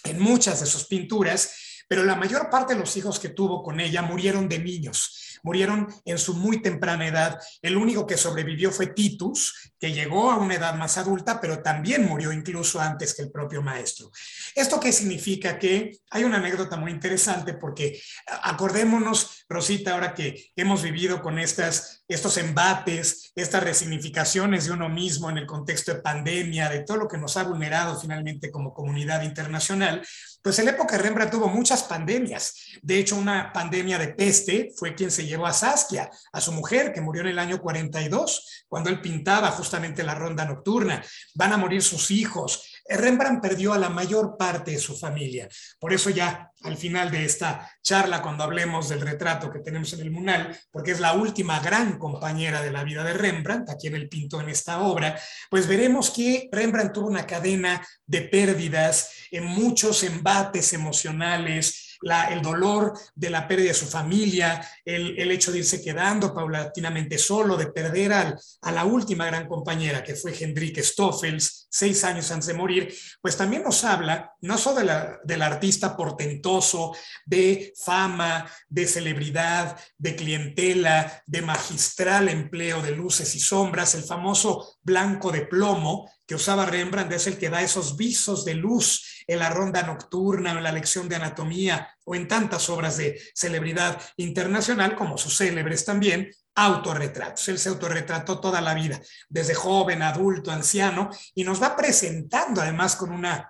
en 0.03 0.19
muchas 0.19 0.59
de 0.59 0.65
sus 0.65 0.85
pinturas, 0.85 1.83
pero 1.87 2.03
la 2.03 2.15
mayor 2.15 2.49
parte 2.49 2.73
de 2.73 2.79
los 2.79 2.95
hijos 2.97 3.19
que 3.19 3.29
tuvo 3.29 3.63
con 3.63 3.79
ella 3.79 4.01
murieron 4.01 4.49
de 4.49 4.59
niños 4.59 5.23
murieron 5.43 5.87
en 6.05 6.17
su 6.17 6.33
muy 6.33 6.61
temprana 6.61 7.05
edad. 7.05 7.39
El 7.61 7.77
único 7.77 8.07
que 8.07 8.17
sobrevivió 8.17 8.71
fue 8.71 8.87
Titus, 8.87 9.72
que 9.83 9.91
llegó 9.91 10.31
a 10.31 10.37
una 10.37 10.55
edad 10.55 10.75
más 10.75 10.97
adulta, 10.97 11.41
pero 11.41 11.61
también 11.61 12.05
murió 12.05 12.31
incluso 12.31 12.79
antes 12.79 13.13
que 13.13 13.23
el 13.23 13.29
propio 13.29 13.61
maestro. 13.61 14.09
¿Esto 14.55 14.79
qué 14.79 14.93
significa? 14.93 15.59
Que 15.59 15.99
hay 16.09 16.23
una 16.23 16.37
anécdota 16.37 16.77
muy 16.77 16.89
interesante 16.89 17.55
porque 17.55 18.01
acordémonos, 18.43 19.43
Rosita, 19.49 19.93
ahora 19.93 20.13
que 20.13 20.53
hemos 20.55 20.83
vivido 20.83 21.21
con 21.21 21.37
estas, 21.37 22.05
estos 22.07 22.37
embates, 22.37 23.33
estas 23.35 23.61
resignificaciones 23.61 24.67
de 24.67 24.71
uno 24.71 24.87
mismo 24.87 25.29
en 25.29 25.39
el 25.39 25.45
contexto 25.45 25.93
de 25.93 26.01
pandemia, 26.01 26.69
de 26.69 26.85
todo 26.85 26.95
lo 26.95 27.07
que 27.09 27.17
nos 27.17 27.35
ha 27.35 27.43
vulnerado 27.43 27.99
finalmente 27.99 28.51
como 28.51 28.73
comunidad 28.73 29.23
internacional, 29.23 30.01
pues 30.41 30.59
en 30.59 30.65
la 30.65 30.71
época 30.71 30.95
de 30.95 31.03
Rembrandt 31.03 31.31
tuvo 31.31 31.49
muchas 31.49 31.83
pandemias. 31.83 32.53
De 32.81 32.99
hecho, 32.99 33.17
una 33.17 33.51
pandemia 33.51 33.97
de 33.97 34.09
peste 34.09 34.71
fue 34.77 34.95
quien 34.95 35.11
se 35.11 35.25
llevó 35.25 35.45
a 35.45 35.53
Saskia, 35.53 36.09
a 36.31 36.39
su 36.39 36.53
mujer, 36.53 36.93
que 36.93 37.01
murió 37.01 37.21
en 37.21 37.29
el 37.29 37.39
año 37.39 37.61
42, 37.61 38.65
cuando 38.69 38.89
él 38.89 39.01
pintaba 39.01 39.51
justamente 39.51 39.72
la 40.03 40.15
ronda 40.15 40.45
nocturna. 40.45 41.03
Van 41.35 41.53
a 41.53 41.57
morir 41.57 41.81
sus 41.81 42.11
hijos. 42.11 42.69
Rembrandt 42.87 43.41
perdió 43.41 43.73
a 43.73 43.77
la 43.77 43.89
mayor 43.89 44.35
parte 44.37 44.71
de 44.71 44.79
su 44.79 44.97
familia. 44.97 45.47
Por 45.79 45.93
eso 45.93 46.09
ya 46.09 46.51
al 46.63 46.77
final 46.77 47.11
de 47.11 47.25
esta 47.25 47.69
charla, 47.81 48.21
cuando 48.21 48.43
hablemos 48.43 48.89
del 48.89 49.01
retrato 49.01 49.51
que 49.51 49.59
tenemos 49.59 49.93
en 49.93 50.01
el 50.01 50.11
Munal, 50.11 50.57
porque 50.71 50.91
es 50.91 50.99
la 50.99 51.13
última 51.13 51.59
gran 51.59 51.97
compañera 51.97 52.61
de 52.61 52.71
la 52.71 52.83
vida 52.83 53.03
de 53.03 53.13
Rembrandt, 53.13 53.69
a 53.69 53.77
quien 53.77 53.95
él 53.95 54.09
pintó 54.09 54.41
en 54.41 54.49
esta 54.49 54.81
obra, 54.81 55.19
pues 55.49 55.67
veremos 55.67 56.09
que 56.09 56.49
Rembrandt 56.51 56.93
tuvo 56.93 57.07
una 57.07 57.27
cadena 57.27 57.85
de 58.05 58.21
pérdidas 58.21 59.11
en 59.31 59.45
muchos 59.45 60.03
embates 60.03 60.73
emocionales, 60.73 61.82
el 62.31 62.41
dolor 62.41 62.93
de 63.15 63.29
la 63.29 63.47
pérdida 63.47 63.69
de 63.69 63.73
su 63.73 63.85
familia, 63.85 64.67
el, 64.83 65.19
el, 65.19 65.31
hecho 65.31 65.51
de 65.51 65.59
irse 65.59 65.81
quedando 65.81 66.33
paulatinamente 66.33 67.17
solo, 67.17 67.57
de 67.57 67.67
perder 67.67 68.13
a 68.13 68.71
la 68.71 68.85
última 68.85 69.25
gran 69.25 69.47
compañera 69.47 70.03
que 70.03 70.15
fue 70.15 70.35
Hendrik 70.37 70.79
Stoffels, 70.79 71.67
seis 71.69 72.03
años 72.03 72.29
antes 72.31 72.47
de 72.47 72.53
morir, 72.53 72.93
pues 73.21 73.37
también 73.37 73.63
nos 73.63 73.83
habla 73.83 74.33
no 74.41 74.57
solo 74.57 74.79
de 74.79 74.85
la, 74.85 75.19
del 75.23 75.41
artista 75.41 75.95
portentoso, 75.95 76.95
de 77.25 77.73
fama, 77.75 78.45
de 78.67 78.85
celebridad, 78.85 79.79
de 79.97 80.15
clientela, 80.15 81.23
de 81.25 81.41
magistral 81.41 82.29
empleo 82.29 82.81
de 82.81 82.91
luces 82.91 83.33
y 83.35 83.39
sombras, 83.39 83.95
el 83.95 84.03
famoso 84.03 84.77
blanco 84.81 85.31
de 85.31 85.45
plomo 85.45 86.09
que 86.25 86.35
usaba 86.35 86.65
Rembrandt 86.65 87.13
es 87.13 87.27
el 87.27 87.37
que 87.37 87.49
da 87.49 87.61
esos 87.61 87.97
visos 87.97 88.45
de 88.45 88.55
luz 88.55 89.12
en 89.27 89.39
la 89.39 89.49
ronda 89.49 89.83
nocturna 89.83 90.53
o 90.53 90.57
en 90.57 90.63
la 90.63 90.71
lección 90.71 91.07
de 91.09 91.15
anatomía 91.15 91.95
o 92.05 92.15
en 92.15 92.27
tantas 92.27 92.69
obras 92.69 92.97
de 92.97 93.19
celebridad 93.33 94.01
internacional 94.17 94.95
como 94.95 95.17
sus 95.17 95.37
célebres 95.37 95.85
también 95.85 96.29
autorretratos. 96.55 97.47
Él 97.47 97.59
se 97.59 97.69
autorretrató 97.69 98.39
toda 98.39 98.61
la 98.61 98.73
vida, 98.73 98.99
desde 99.29 99.53
joven, 99.53 100.01
adulto, 100.01 100.51
anciano, 100.51 101.09
y 101.33 101.43
nos 101.43 101.61
va 101.61 101.75
presentando 101.75 102.61
además 102.61 102.95
con 102.95 103.11
una 103.11 103.49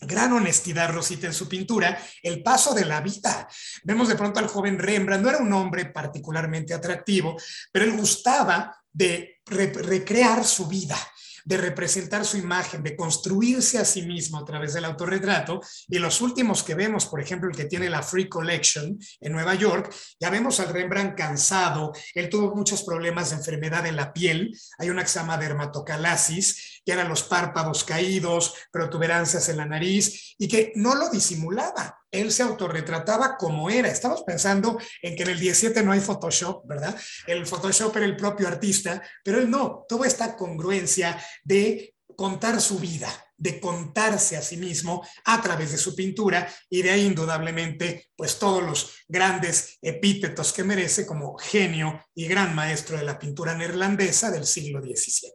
gran 0.00 0.32
honestidad, 0.32 0.90
Rosita, 0.90 1.26
en 1.26 1.34
su 1.34 1.48
pintura, 1.48 1.98
el 2.22 2.42
paso 2.42 2.72
de 2.74 2.86
la 2.86 3.00
vida. 3.00 3.46
Vemos 3.84 4.08
de 4.08 4.16
pronto 4.16 4.40
al 4.40 4.48
joven 4.48 4.78
Rembrandt, 4.78 5.22
no 5.22 5.28
era 5.28 5.38
un 5.38 5.52
hombre 5.52 5.86
particularmente 5.86 6.72
atractivo, 6.72 7.36
pero 7.70 7.84
él 7.84 7.96
gustaba 7.96 8.74
de 8.92 9.40
recrear 9.46 10.44
su 10.44 10.66
vida 10.66 10.96
de 11.44 11.56
representar 11.56 12.24
su 12.24 12.36
imagen, 12.36 12.82
de 12.82 12.96
construirse 12.96 13.78
a 13.78 13.84
sí 13.84 14.02
mismo 14.02 14.38
a 14.38 14.44
través 14.44 14.74
del 14.74 14.84
autorretrato. 14.84 15.60
Y 15.88 15.98
los 15.98 16.20
últimos 16.20 16.62
que 16.62 16.74
vemos, 16.74 17.06
por 17.06 17.20
ejemplo, 17.20 17.50
el 17.50 17.56
que 17.56 17.64
tiene 17.64 17.90
la 17.90 18.02
Free 18.02 18.28
Collection 18.28 18.98
en 19.20 19.32
Nueva 19.32 19.54
York, 19.54 19.94
ya 20.18 20.30
vemos 20.30 20.60
al 20.60 20.72
Rembrandt 20.72 21.16
cansado, 21.16 21.92
él 22.14 22.28
tuvo 22.28 22.54
muchos 22.54 22.82
problemas 22.82 23.30
de 23.30 23.36
enfermedad 23.36 23.86
en 23.86 23.96
la 23.96 24.12
piel, 24.12 24.56
hay 24.78 24.90
una 24.90 25.02
que 25.02 25.08
se 25.08 25.18
llama 25.18 25.38
dermatocalasis, 25.38 26.79
que 26.84 26.92
eran 26.92 27.08
los 27.08 27.22
párpados 27.22 27.84
caídos, 27.84 28.54
protuberancias 28.70 29.48
en 29.48 29.58
la 29.58 29.66
nariz, 29.66 30.34
y 30.38 30.48
que 30.48 30.72
no 30.76 30.94
lo 30.94 31.10
disimulaba 31.10 32.00
él 32.10 32.32
se 32.32 32.42
autorretrataba 32.42 33.36
como 33.36 33.70
era. 33.70 33.88
Estamos 33.88 34.22
pensando 34.22 34.78
en 35.02 35.16
que 35.16 35.22
en 35.22 35.30
el 35.30 35.40
17 35.40 35.82
no 35.82 35.92
hay 35.92 36.00
Photoshop, 36.00 36.66
¿verdad? 36.66 36.96
El 37.26 37.46
Photoshop 37.46 37.96
era 37.96 38.06
el 38.06 38.16
propio 38.16 38.48
artista, 38.48 39.02
pero 39.22 39.38
él 39.38 39.50
no, 39.50 39.84
tuvo 39.88 40.04
esta 40.04 40.36
congruencia 40.36 41.22
de 41.44 41.94
contar 42.16 42.60
su 42.60 42.78
vida, 42.78 43.08
de 43.36 43.60
contarse 43.60 44.36
a 44.36 44.42
sí 44.42 44.56
mismo 44.56 45.06
a 45.24 45.40
través 45.40 45.72
de 45.72 45.78
su 45.78 45.94
pintura 45.94 46.52
y 46.68 46.82
de 46.82 46.90
ahí 46.90 47.06
indudablemente 47.06 48.10
pues 48.14 48.38
todos 48.38 48.62
los 48.62 48.92
grandes 49.08 49.78
epítetos 49.80 50.52
que 50.52 50.64
merece 50.64 51.06
como 51.06 51.38
genio 51.38 52.04
y 52.14 52.26
gran 52.26 52.54
maestro 52.54 52.98
de 52.98 53.04
la 53.04 53.18
pintura 53.18 53.54
neerlandesa 53.54 54.30
del 54.30 54.44
siglo 54.44 54.82
XVII. 54.82 55.32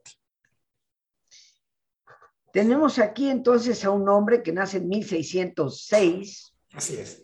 Tenemos 2.55 2.99
aquí 2.99 3.29
entonces 3.29 3.83
a 3.83 3.91
un 3.91 4.07
hombre 4.07 4.41
que 4.41 4.53
nace 4.53 4.77
en 4.77 4.87
1606, 4.87 6.55
Así 6.71 6.95
es. 6.95 7.21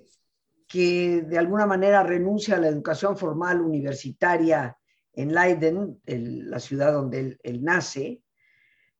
Que 0.67 1.21
de 1.21 1.37
alguna 1.37 1.65
manera 1.65 2.03
renuncia 2.03 2.57
a 2.57 2.59
la 2.59 2.67
educación 2.67 3.15
formal 3.15 3.61
universitaria 3.61 4.77
en 5.13 5.33
Leiden, 5.33 6.01
la 6.05 6.59
ciudad 6.59 6.91
donde 6.91 7.39
él, 7.43 7.63
nace, 7.63 8.21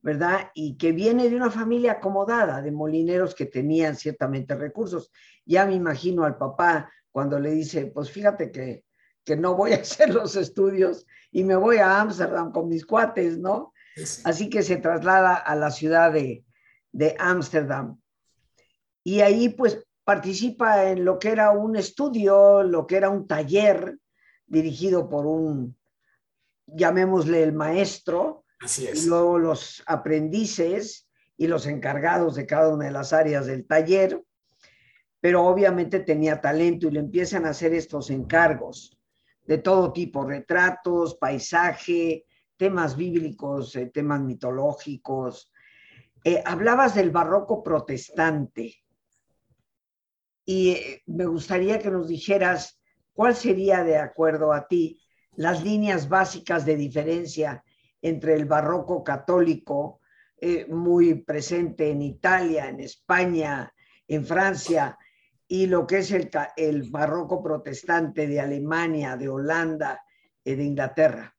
¿verdad? 0.02 0.52
Y 0.54 0.78
que 0.78 0.94
viene 0.94 1.30
de 1.30 1.36
una 1.36 1.52
familia 1.52 1.92
acomodada, 1.94 2.62
de 2.62 2.72
molineros 2.72 3.36
que 3.36 3.48
tenían 3.48 3.98
ciertamente 3.98 4.56
recursos. 4.56 5.12
Ya 5.46 5.66
me 5.66 5.76
imagino 5.76 6.24
al 6.24 6.38
papá 6.38 6.90
cuando 7.12 7.42
le 7.42 7.52
dice, 7.52 7.88
pues 7.88 8.10
fíjate 8.10 8.52
que, 8.52 8.86
que 9.26 9.36
no 9.36 9.56
voy 9.56 9.74
a 9.74 9.76
hacer 9.82 10.14
los 10.14 10.38
estudios 10.38 11.06
y 11.30 11.44
me 11.44 11.58
voy 11.58 11.80
a 11.80 12.00
Ámsterdam 12.00 12.54
con 12.54 12.70
mis 12.70 12.86
cuates, 12.86 13.38
¿no? 13.38 13.74
Así 14.24 14.50
que 14.50 14.64
se 14.64 14.78
traslada 14.78 15.36
a 15.36 15.56
la 15.56 15.72
ciudad 15.72 16.12
de 16.12 17.16
Ámsterdam. 17.20 18.00
y 19.04 19.22
ahí 19.22 19.50
pues 19.50 19.84
participa 20.04 20.90
en 20.92 21.06
lo 21.06 21.20
que 21.20 21.30
era 21.30 21.52
un 21.52 21.76
estudio, 21.76 22.64
lo 22.64 22.86
que 22.86 22.98
era 22.98 23.10
un 23.10 23.28
taller 23.28 23.98
dirigido 24.46 25.10
por 25.10 25.26
un, 25.26 25.78
llamémosle 26.68 27.44
el 27.44 27.54
maestro, 27.54 28.44
y 28.78 29.08
luego 29.08 29.40
los 29.40 29.82
aprendices 29.88 31.10
y 31.38 31.48
los 31.48 31.66
encargados 31.66 32.36
de 32.36 32.46
cada 32.46 32.70
una 32.70 32.86
de 32.86 32.92
las 32.92 33.14
áreas 33.14 33.48
del 33.48 33.66
taller, 33.66 34.22
pero 35.20 35.46
obviamente 35.46 36.00
tenía 36.00 36.42
talento 36.42 36.88
y 36.88 36.92
le 36.92 37.00
empiezan 37.00 37.46
a 37.46 37.50
hacer 37.50 37.74
estos 37.74 38.10
encargos 38.10 38.98
de 39.46 39.58
todo 39.58 39.92
tipo, 39.92 40.24
retratos, 40.26 41.16
paisaje, 41.16 42.26
temas 42.62 42.96
bíblicos, 42.96 43.76
eh, 43.76 43.88
temas 43.88 44.22
mitológicos. 44.22 45.52
Eh, 46.24 46.44
hablabas 46.46 46.94
del 46.94 47.10
barroco 47.10 47.64
protestante 47.64 48.76
y 50.46 50.70
eh, 50.70 51.02
me 51.08 51.26
gustaría 51.26 51.80
que 51.80 51.90
nos 51.90 52.08
dijeras 52.08 52.80
cuál 53.14 53.36
sería, 53.36 53.84
de 53.84 53.98
acuerdo 53.98 54.54
a 54.54 54.68
ti, 54.68 55.02
las 55.38 55.64
líneas 55.64 56.08
básicas 56.08 56.64
de 56.64 56.76
diferencia 56.76 57.64
entre 58.00 58.36
el 58.36 58.46
barroco 58.46 59.04
católico, 59.04 60.00
eh, 60.38 60.68
muy 60.70 61.16
presente 61.16 61.90
en 61.90 62.04
Italia, 62.04 62.70
en 62.70 62.80
España, 62.80 63.74
en 64.08 64.24
Francia, 64.24 65.00
y 65.48 65.66
lo 65.66 65.88
que 65.88 65.98
es 65.98 66.12
el, 66.12 66.30
el 66.58 66.92
barroco 66.92 67.42
protestante 67.42 68.28
de 68.28 68.40
Alemania, 68.40 69.18
de 69.18 69.30
Holanda, 69.30 70.00
y 70.44 70.54
de 70.54 70.64
Inglaterra. 70.64 71.36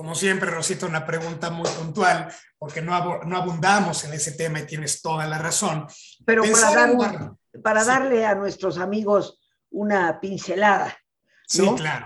Como 0.00 0.14
siempre, 0.14 0.50
Rosita, 0.50 0.86
una 0.86 1.04
pregunta 1.04 1.50
muy 1.50 1.68
puntual, 1.68 2.32
porque 2.58 2.80
no, 2.80 3.20
no 3.24 3.36
abundamos 3.36 4.02
en 4.04 4.14
ese 4.14 4.32
tema 4.32 4.60
y 4.60 4.66
tienes 4.66 5.02
toda 5.02 5.26
la 5.26 5.36
razón. 5.36 5.86
Pero 6.24 6.42
para 6.50 6.70
dar, 6.70 7.32
para 7.62 7.84
darle 7.84 8.24
a 8.24 8.34
nuestros 8.34 8.78
amigos 8.78 9.38
una 9.68 10.18
pincelada 10.18 10.96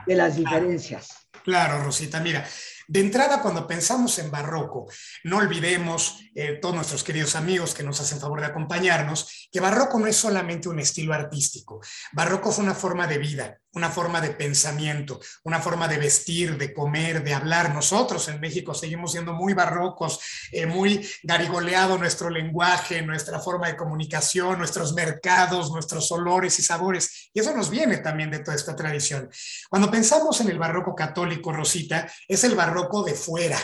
de 0.08 0.16
las 0.16 0.34
diferencias. 0.34 1.06
Claro, 1.44 1.84
Rosita, 1.84 2.18
mira, 2.18 2.44
De 2.88 2.98
entrada, 2.98 3.40
cuando 3.40 3.64
pensamos 3.64 4.18
en 4.18 4.28
barroco, 4.28 4.86
no 5.22 5.36
olvidemos, 5.36 6.18
eh, 6.34 6.58
todos 6.60 6.74
nuestros 6.74 7.04
queridos 7.04 7.36
amigos 7.36 7.74
que 7.74 7.84
nos 7.84 8.00
hacen 8.00 8.18
favor 8.18 8.40
de 8.40 8.46
acompañarnos, 8.46 9.48
que 9.52 9.60
barroco 9.60 10.00
no 10.00 10.08
es 10.08 10.16
solamente 10.16 10.68
un 10.68 10.80
estilo 10.80 11.14
artístico. 11.14 11.80
Barroco 12.10 12.50
es 12.50 12.58
una 12.58 12.74
forma 12.74 13.06
de 13.06 13.18
vida, 13.18 13.60
una 13.74 13.90
forma 13.90 14.20
de 14.20 14.30
pensamiento, 14.30 15.20
una 15.42 15.60
forma 15.60 15.88
de 15.88 15.98
vestir, 15.98 16.56
de 16.56 16.72
comer, 16.72 17.22
de 17.22 17.34
hablar. 17.34 17.74
Nosotros 17.74 18.28
en 18.28 18.40
México 18.40 18.74
seguimos 18.74 19.12
siendo 19.12 19.32
muy 19.32 19.52
barrocos, 19.52 20.20
eh, 20.52 20.66
muy 20.66 21.06
garigoleado 21.22 21.98
nuestro 21.98 22.30
lenguaje, 22.30 23.02
nuestra 23.02 23.40
forma 23.40 23.68
de 23.68 23.76
comunicación, 23.76 24.58
nuestros 24.58 24.94
mercados, 24.94 25.70
nuestros 25.70 26.10
olores 26.12 26.58
y 26.58 26.62
sabores. 26.62 27.30
Y 27.32 27.40
eso 27.40 27.54
nos 27.54 27.70
viene 27.70 27.98
también 27.98 28.30
de 28.30 28.40
toda 28.40 28.56
esta 28.56 28.76
tradición. 28.76 29.28
Cuando 29.68 29.90
pensamos 29.90 30.40
en 30.40 30.48
el 30.48 30.58
barroco 30.58 30.94
católico, 30.94 31.52
Rosita, 31.52 32.10
es 32.28 32.44
el 32.44 32.54
barroco 32.54 33.02
de 33.02 33.14
fuera, 33.14 33.58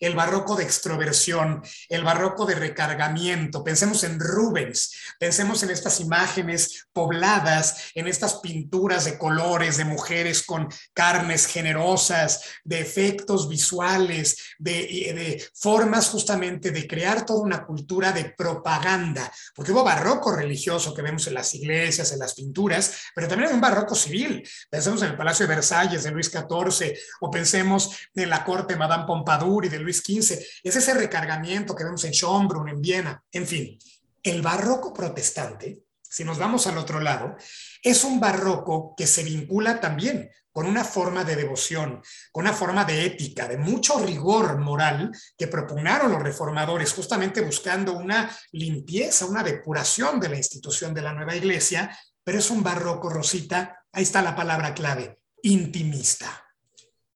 el 0.00 0.14
barroco 0.14 0.56
de 0.56 0.64
extroversión, 0.64 1.62
el 1.88 2.04
barroco 2.04 2.46
de 2.46 2.54
recargamiento. 2.54 3.64
Pensemos 3.64 4.04
en 4.04 4.20
Rubens, 4.20 4.94
pensemos 5.18 5.62
en 5.62 5.70
estas 5.70 6.00
imágenes 6.00 6.86
pobladas, 6.92 7.90
en 7.94 8.06
estas 8.06 8.36
pinturas 8.36 9.04
de 9.04 9.18
colores, 9.18 9.76
de 9.76 9.84
mujeres 9.84 10.42
con 10.42 10.68
carnes 10.92 11.46
generosas, 11.46 12.42
de 12.64 12.80
efectos 12.80 13.48
visuales, 13.48 14.54
de, 14.58 15.44
formas 15.54 16.08
justamente 16.08 16.70
de 16.70 16.86
crear 16.86 17.24
toda 17.24 17.40
una 17.40 17.64
cultura 17.64 18.12
de 18.12 18.34
propaganda, 18.36 19.30
porque 19.54 19.72
hubo 19.72 19.84
barroco 19.84 20.32
religioso 20.32 20.94
que 20.94 21.02
vemos 21.02 21.26
en 21.26 21.34
las 21.34 21.54
iglesias, 21.54 22.12
en 22.12 22.18
las 22.18 22.34
pinturas, 22.34 22.94
pero 23.14 23.28
también 23.28 23.50
hay 23.50 23.54
un 23.54 23.60
barroco 23.60 23.94
civil. 23.94 24.46
Pensemos 24.70 25.02
en 25.02 25.10
el 25.10 25.16
Palacio 25.16 25.46
de 25.46 25.54
Versalles 25.54 26.04
de 26.04 26.10
Luis 26.10 26.30
XIV 26.30 26.96
o 27.20 27.30
pensemos 27.30 27.96
en 28.14 28.30
la 28.30 28.44
corte 28.44 28.74
de 28.74 28.78
Madame 28.78 29.04
Pompadour 29.06 29.64
y 29.64 29.68
de 29.68 29.78
Luis 29.86 29.98
XV. 29.98 30.38
Es 30.62 30.76
ese 30.76 30.92
recargamiento 30.92 31.74
que 31.74 31.84
vemos 31.84 32.04
en 32.04 32.12
Schönbrunn, 32.12 32.68
en 32.68 32.82
Viena, 32.82 33.22
en 33.32 33.46
fin. 33.46 33.78
El 34.22 34.42
barroco 34.42 34.92
protestante, 34.92 35.84
si 36.02 36.24
nos 36.24 36.38
vamos 36.38 36.66
al 36.66 36.76
otro 36.76 37.00
lado, 37.00 37.36
es 37.82 38.04
un 38.04 38.20
barroco 38.20 38.94
que 38.96 39.06
se 39.06 39.22
vincula 39.22 39.80
también 39.80 40.30
con 40.50 40.66
una 40.66 40.84
forma 40.84 41.22
de 41.22 41.36
devoción, 41.36 42.02
con 42.32 42.44
una 42.44 42.54
forma 42.54 42.84
de 42.84 43.04
ética, 43.04 43.46
de 43.46 43.58
mucho 43.58 43.98
rigor 43.98 44.58
moral 44.58 45.12
que 45.36 45.46
propugnaron 45.46 46.10
los 46.10 46.22
reformadores, 46.22 46.92
justamente 46.92 47.42
buscando 47.42 47.92
una 47.92 48.34
limpieza, 48.52 49.26
una 49.26 49.42
depuración 49.42 50.18
de 50.18 50.30
la 50.30 50.36
institución 50.36 50.94
de 50.94 51.02
la 51.02 51.12
nueva 51.12 51.36
iglesia, 51.36 51.96
pero 52.24 52.38
es 52.38 52.50
un 52.50 52.62
barroco, 52.62 53.10
Rosita, 53.10 53.84
ahí 53.92 54.02
está 54.02 54.22
la 54.22 54.34
palabra 54.34 54.74
clave, 54.74 55.20
intimista 55.42 56.42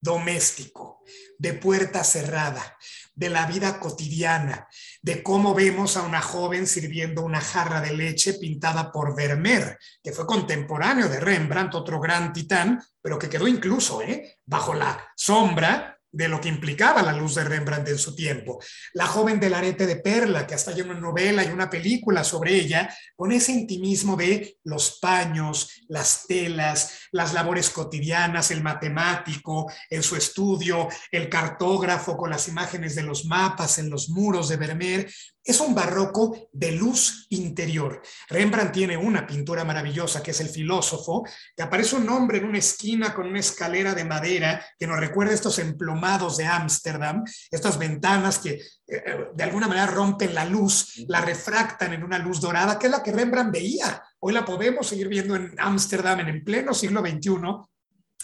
doméstico, 0.00 1.02
de 1.40 1.54
puerta 1.54 2.04
cerrada, 2.04 2.76
de 3.14 3.30
la 3.30 3.46
vida 3.46 3.80
cotidiana, 3.80 4.68
de 5.00 5.22
cómo 5.22 5.54
vemos 5.54 5.96
a 5.96 6.02
una 6.02 6.20
joven 6.20 6.66
sirviendo 6.66 7.22
una 7.22 7.40
jarra 7.40 7.80
de 7.80 7.94
leche 7.94 8.34
pintada 8.34 8.92
por 8.92 9.16
Vermeer, 9.16 9.78
que 10.02 10.12
fue 10.12 10.26
contemporáneo 10.26 11.08
de 11.08 11.18
Rembrandt, 11.18 11.74
otro 11.74 11.98
gran 11.98 12.34
titán, 12.34 12.78
pero 13.00 13.18
que 13.18 13.30
quedó 13.30 13.48
incluso 13.48 14.02
¿eh? 14.02 14.36
bajo 14.44 14.74
la 14.74 15.02
sombra 15.16 15.98
de 16.12 16.28
lo 16.28 16.40
que 16.40 16.48
implicaba 16.48 17.02
la 17.02 17.12
luz 17.12 17.34
de 17.34 17.44
Rembrandt 17.44 17.88
en 17.88 17.98
su 17.98 18.14
tiempo. 18.14 18.58
La 18.94 19.06
joven 19.06 19.38
del 19.38 19.54
arete 19.54 19.86
de 19.86 19.96
perla, 19.96 20.46
que 20.46 20.54
hasta 20.54 20.72
hay 20.72 20.80
una 20.80 20.94
novela 20.94 21.44
y 21.44 21.48
una 21.48 21.70
película 21.70 22.24
sobre 22.24 22.54
ella, 22.54 22.94
con 23.14 23.32
ese 23.32 23.52
intimismo 23.52 24.16
de 24.16 24.58
los 24.64 24.98
paños, 24.98 25.70
las 25.88 26.26
telas, 26.26 27.08
las 27.12 27.32
labores 27.32 27.70
cotidianas, 27.70 28.50
el 28.50 28.62
matemático 28.62 29.70
en 29.88 30.02
su 30.02 30.16
estudio, 30.16 30.88
el 31.10 31.28
cartógrafo 31.28 32.16
con 32.16 32.30
las 32.30 32.48
imágenes 32.48 32.94
de 32.94 33.02
los 33.02 33.24
mapas 33.24 33.78
en 33.78 33.90
los 33.90 34.08
muros 34.08 34.48
de 34.48 34.56
Vermeer, 34.56 35.10
es 35.44 35.60
un 35.60 35.74
barroco 35.74 36.48
de 36.52 36.72
luz 36.72 37.26
interior. 37.30 38.02
Rembrandt 38.28 38.72
tiene 38.72 38.96
una 38.96 39.26
pintura 39.26 39.64
maravillosa 39.64 40.22
que 40.22 40.32
es 40.32 40.40
el 40.40 40.48
filósofo, 40.48 41.24
que 41.56 41.62
aparece 41.62 41.96
un 41.96 42.08
hombre 42.08 42.38
en 42.38 42.44
una 42.44 42.58
esquina 42.58 43.14
con 43.14 43.26
una 43.26 43.40
escalera 43.40 43.94
de 43.94 44.04
madera 44.04 44.64
que 44.78 44.86
nos 44.86 45.00
recuerda 45.00 45.32
estos 45.32 45.58
emplomados 45.58 46.36
de 46.36 46.46
Ámsterdam, 46.46 47.24
estas 47.50 47.78
ventanas 47.78 48.38
que 48.38 48.50
eh, 48.50 48.62
eh, 48.86 49.26
de 49.34 49.44
alguna 49.44 49.68
manera 49.68 49.86
rompen 49.86 50.34
la 50.34 50.44
luz, 50.44 51.04
la 51.08 51.20
refractan 51.20 51.92
en 51.92 52.04
una 52.04 52.18
luz 52.18 52.40
dorada, 52.40 52.78
que 52.78 52.86
es 52.86 52.92
la 52.92 53.02
que 53.02 53.12
Rembrandt 53.12 53.52
veía. 53.52 54.02
Hoy 54.20 54.32
la 54.32 54.44
podemos 54.44 54.86
seguir 54.86 55.08
viendo 55.08 55.36
en 55.36 55.54
Ámsterdam 55.58 56.20
en 56.20 56.28
el 56.28 56.44
pleno 56.44 56.74
siglo 56.74 57.00
XXI 57.00 57.30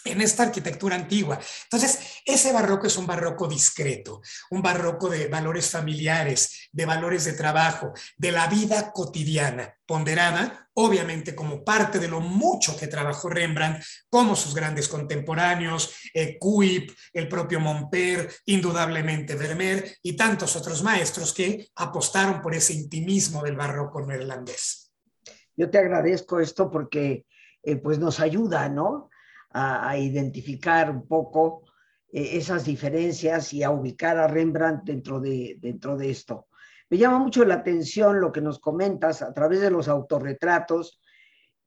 en 0.07 0.21
esta 0.21 0.45
arquitectura 0.45 0.97
antigua. 0.97 1.39
Entonces, 1.65 2.21
ese 2.25 2.53
barroco 2.53 2.87
es 2.87 2.97
un 2.97 3.07
barroco 3.07 3.47
discreto, 3.47 4.21
un 4.51 4.63
barroco 4.63 5.09
de 5.09 5.29
valores 5.29 5.71
familiares, 5.71 6.69
de 6.73 6.87
valores 6.87 7.25
de 7.25 7.33
trabajo, 7.33 7.93
de 8.17 8.33
la 8.33 8.47
vida 8.47 8.93
cotidiana, 8.93 9.75
ponderada, 9.87 10.69
obviamente 10.75 11.35
como 11.35 11.65
parte 11.65 11.99
de 11.99 12.09
lo 12.09 12.21
mucho 12.21 12.77
que 12.77 12.89
trabajó 12.89 13.29
Rembrandt, 13.29 13.83
como 14.11 14.37
sus 14.37 14.55
grandes 14.55 14.89
contemporáneos, 14.89 15.95
eh, 16.13 16.39
el 17.13 17.29
propio 17.29 17.61
Monper, 17.61 18.31
indudablemente 18.47 19.37
Vermeer 19.37 19.97
y 20.03 20.15
tantos 20.17 20.57
otros 20.57 20.83
maestros 20.83 21.33
que 21.33 21.69
apostaron 21.77 22.43
por 22.43 22.55
ese 22.55 22.75
intimismo 22.75 23.43
del 23.43 23.57
barroco 23.57 24.05
neerlandés. 24.05 24.93
Yo 25.57 25.71
te 25.71 25.79
agradezco 25.79 26.41
esto 26.41 26.71
porque 26.71 27.25
eh, 27.63 27.77
pues 27.77 27.99
nos 27.99 28.21
ayuda, 28.21 28.69
¿no? 28.69 29.11
A, 29.51 29.97
identificar 29.97 30.91
un 30.91 31.07
poco 31.07 31.65
eh, 32.13 32.37
esas 32.37 32.65
diferencias 32.65 33.53
y 33.53 33.63
a 33.63 33.71
ubicar 33.71 34.19
a 34.19 34.27
Rembrandt 34.27 34.85
dentro 34.85 35.21
de, 35.21 35.57
dentro 35.61 35.97
de 35.97 36.11
esto. 36.11 36.49
Me 36.89 36.99
llama 36.99 37.19
mucho 37.19 37.45
la 37.45 37.55
atención 37.55 38.21
lo 38.21 38.31
que 38.31 38.41
nos 38.41 38.59
comentas 38.61 39.23
a 39.23 39.33
través 39.33 39.61
de 39.61 39.71
los 39.71 39.89
autorretratos, 39.89 41.01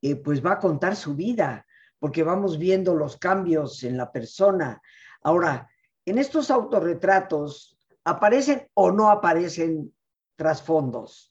eh, 0.02 0.16
pues 0.16 0.46
va 0.46 0.54
a 0.54 0.60
contar 0.60 0.96
su 0.96 1.16
vida, 1.16 1.66
porque 2.00 2.24
vamos 2.24 2.58
viendo 2.58 2.96
los 2.96 3.18
cambios 3.18 3.84
en 3.84 3.98
la 3.98 4.12
persona. 4.12 4.82
Ahora, 5.22 5.70
en 6.06 6.18
estos 6.18 6.50
autorretratos, 6.50 7.78
¿aparecen 8.06 8.68
o 8.74 8.92
no 8.92 9.10
aparecen 9.10 9.94
trasfondos? 10.38 11.29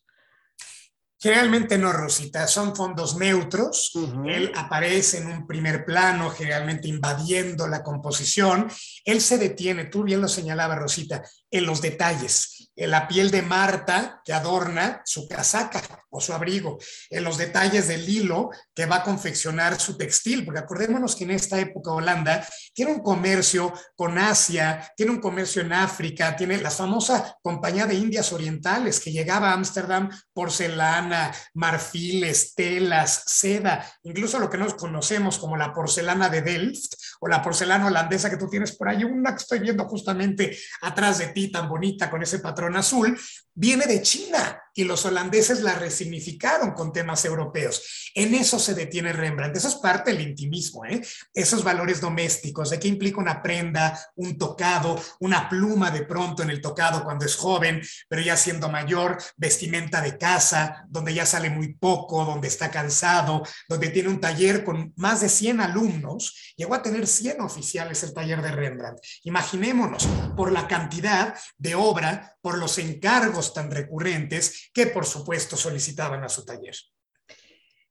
Generalmente 1.21 1.77
no, 1.79 1.93
Rosita, 1.93 2.47
son 2.47 2.77
fondos 2.77 3.17
neutros. 3.17 3.93
Él 4.27 4.53
aparece 4.55 5.19
en 5.19 5.27
un 5.27 5.47
primer 5.49 5.85
plano, 5.85 6.31
generalmente 6.31 6.87
invadiendo 6.87 7.67
la 7.67 7.83
composición. 7.83 8.69
Él 9.05 9.21
se 9.21 9.37
detiene, 9.37 9.87
tú 9.87 10.05
bien 10.05 10.21
lo 10.21 10.29
señalaba, 10.29 10.77
Rosita, 10.77 11.25
en 11.51 11.67
los 11.67 11.83
detalles, 11.83 12.58
la 12.87 13.09
piel 13.09 13.31
de 13.31 13.43
Marta 13.43 14.21
que 14.25 14.33
adorna 14.33 15.03
su 15.05 15.27
casaca 15.27 15.83
o 16.11 16.21
su 16.21 16.33
abrigo, 16.33 16.79
en 17.11 17.25
los 17.25 17.37
detalles 17.37 17.89
del 17.89 18.09
hilo 18.09 18.51
que 18.75 18.87
va 18.87 18.97
a 18.97 19.03
confeccionar 19.03 19.79
su 19.79 19.97
textil, 19.97 20.45
porque 20.45 20.61
acordémonos 20.61 21.15
que 21.15 21.25
en 21.25 21.33
esta 21.33 21.59
época 21.59 21.93
Holanda 21.93 22.47
tiene 22.73 22.93
un 22.93 23.01
comercio 23.01 23.73
con 23.95 24.17
Asia, 24.17 24.91
tiene 24.97 25.13
un 25.13 25.21
comercio 25.21 25.63
en 25.63 25.73
África, 25.73 26.35
tiene 26.35 26.59
la 26.59 26.71
famosa 26.71 27.37
compañía 27.43 27.87
de 27.87 27.95
Indias 27.95 28.33
Orientales 28.33 29.01
que 29.01 29.13
llegaba 29.13 29.51
a 29.51 29.55
Ámsterdam, 29.55 30.09
porcelana, 30.33 31.35
marfiles, 31.55 32.55
telas, 32.55 33.25
seda, 33.27 33.85
incluso 34.03 34.39
lo 34.39 34.49
que 34.49 34.59
nos 34.59 34.75
conocemos 34.75 35.39
como 35.39 35.57
la 35.57 35.75
porcelana 35.75 36.29
de 36.29 36.43
Delft 36.43 36.95
o 37.21 37.29
la 37.29 37.43
porcelana 37.43 37.87
holandesa 37.87 38.31
que 38.31 38.37
tú 38.37 38.49
tienes 38.49 38.77
por 38.77 38.89
ahí, 38.89 39.05
una 39.05 39.33
que 39.33 39.43
estoy 39.43 39.59
viendo 39.59 39.85
justamente 39.85 40.57
atrás 40.83 41.19
de 41.19 41.29
ti 41.29 41.51
tan 41.51 41.69
bonita 41.69 42.11
con 42.11 42.23
ese 42.23 42.39
patrón 42.39 42.77
azul, 42.77 43.19
viene 43.55 43.87
de 43.87 44.03
China 44.03 44.63
y 44.79 44.85
los 44.85 45.05
holandeses 45.05 45.61
la 45.63 45.75
resignificaron 45.75 46.71
con 46.71 46.93
temas 46.93 47.25
europeos. 47.25 48.13
En 48.15 48.33
eso 48.33 48.61
se 48.61 48.77
detiene 48.77 49.13
Rembrandt. 49.13 49.57
Eso 49.57 49.67
es 49.67 49.75
parte 49.75 50.13
del 50.13 50.21
intimismo, 50.21 50.85
¿eh? 50.85 51.05
esos 51.35 51.65
valores 51.65 52.01
domésticos, 52.01 52.71
de 52.71 52.79
qué 52.79 52.87
implica 52.87 53.21
una 53.21 53.43
prenda, 53.43 54.01
un 54.15 54.39
tocado, 54.39 55.03
una 55.19 55.49
pluma 55.49 55.91
de 55.91 56.05
pronto 56.05 56.45
en 56.45 56.51
el 56.51 56.61
tocado 56.61 57.03
cuando 57.03 57.27
es 57.27 57.35
joven, 57.35 57.83
pero 58.09 58.23
ya 58.23 58.37
siendo 58.37 58.69
mayor, 58.69 59.19
vestimenta 59.37 60.01
de 60.01 60.17
casa, 60.17 60.87
donde 60.89 61.13
ya 61.13 61.27
sale 61.27 61.51
muy 61.51 61.75
poco, 61.75 62.25
donde 62.25 62.47
está 62.47 62.71
cansado, 62.71 63.43
donde 63.69 63.89
tiene 63.89 64.11
un 64.11 64.21
taller 64.21 64.63
con 64.63 64.93
más 64.95 65.23
de 65.23 65.29
100 65.29 65.61
alumnos. 65.61 66.55
Llegó 66.57 66.77
a 66.77 66.83
tener 66.85 67.09
100 67.09 67.41
oficiales 67.41 68.05
el 68.05 68.15
taller 68.15 68.43
de 68.43 68.53
Rembrandt. 68.53 69.01
Imaginémonos, 69.25 70.07
por 70.37 70.53
la 70.53 70.69
cantidad 70.69 71.35
de 71.57 71.75
obra, 71.75 72.37
por 72.41 72.59
los 72.59 72.79
encargos 72.79 73.53
tan 73.53 73.71
recurrentes 73.71 74.68
que 74.73 74.87
por 74.87 75.07
supuesto 75.07 75.57
solicitaban 75.57 76.25
a 76.25 76.29
su 76.29 76.45
taller. 76.45 76.75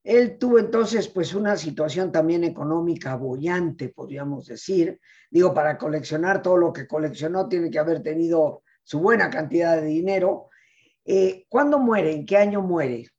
Él 0.03 0.37
tuvo 0.37 0.57
entonces 0.57 1.09
pues 1.09 1.33
una 1.33 1.57
situación 1.57 2.13
también 2.13 2.45
económica 2.45 3.15
bollante, 3.15 3.89
podríamos 3.89 4.45
decir. 4.45 5.01
Digo, 5.29 5.53
para 5.53 5.77
coleccionar 5.77 6.41
todo 6.41 6.55
lo 6.55 6.71
que 6.71 6.87
coleccionó 6.87 7.49
tiene 7.49 7.69
que 7.69 7.79
haber 7.79 8.01
tenido 8.01 8.63
su 8.83 8.99
buena 8.99 9.29
cantidad 9.29 9.75
de 9.75 9.87
dinero. 9.87 10.49
Eh, 11.03 11.45
¿Cuándo 11.49 11.77
muere? 11.79 12.13
¿En 12.13 12.25
qué 12.25 12.37
año 12.37 12.61
muere? 12.61 13.09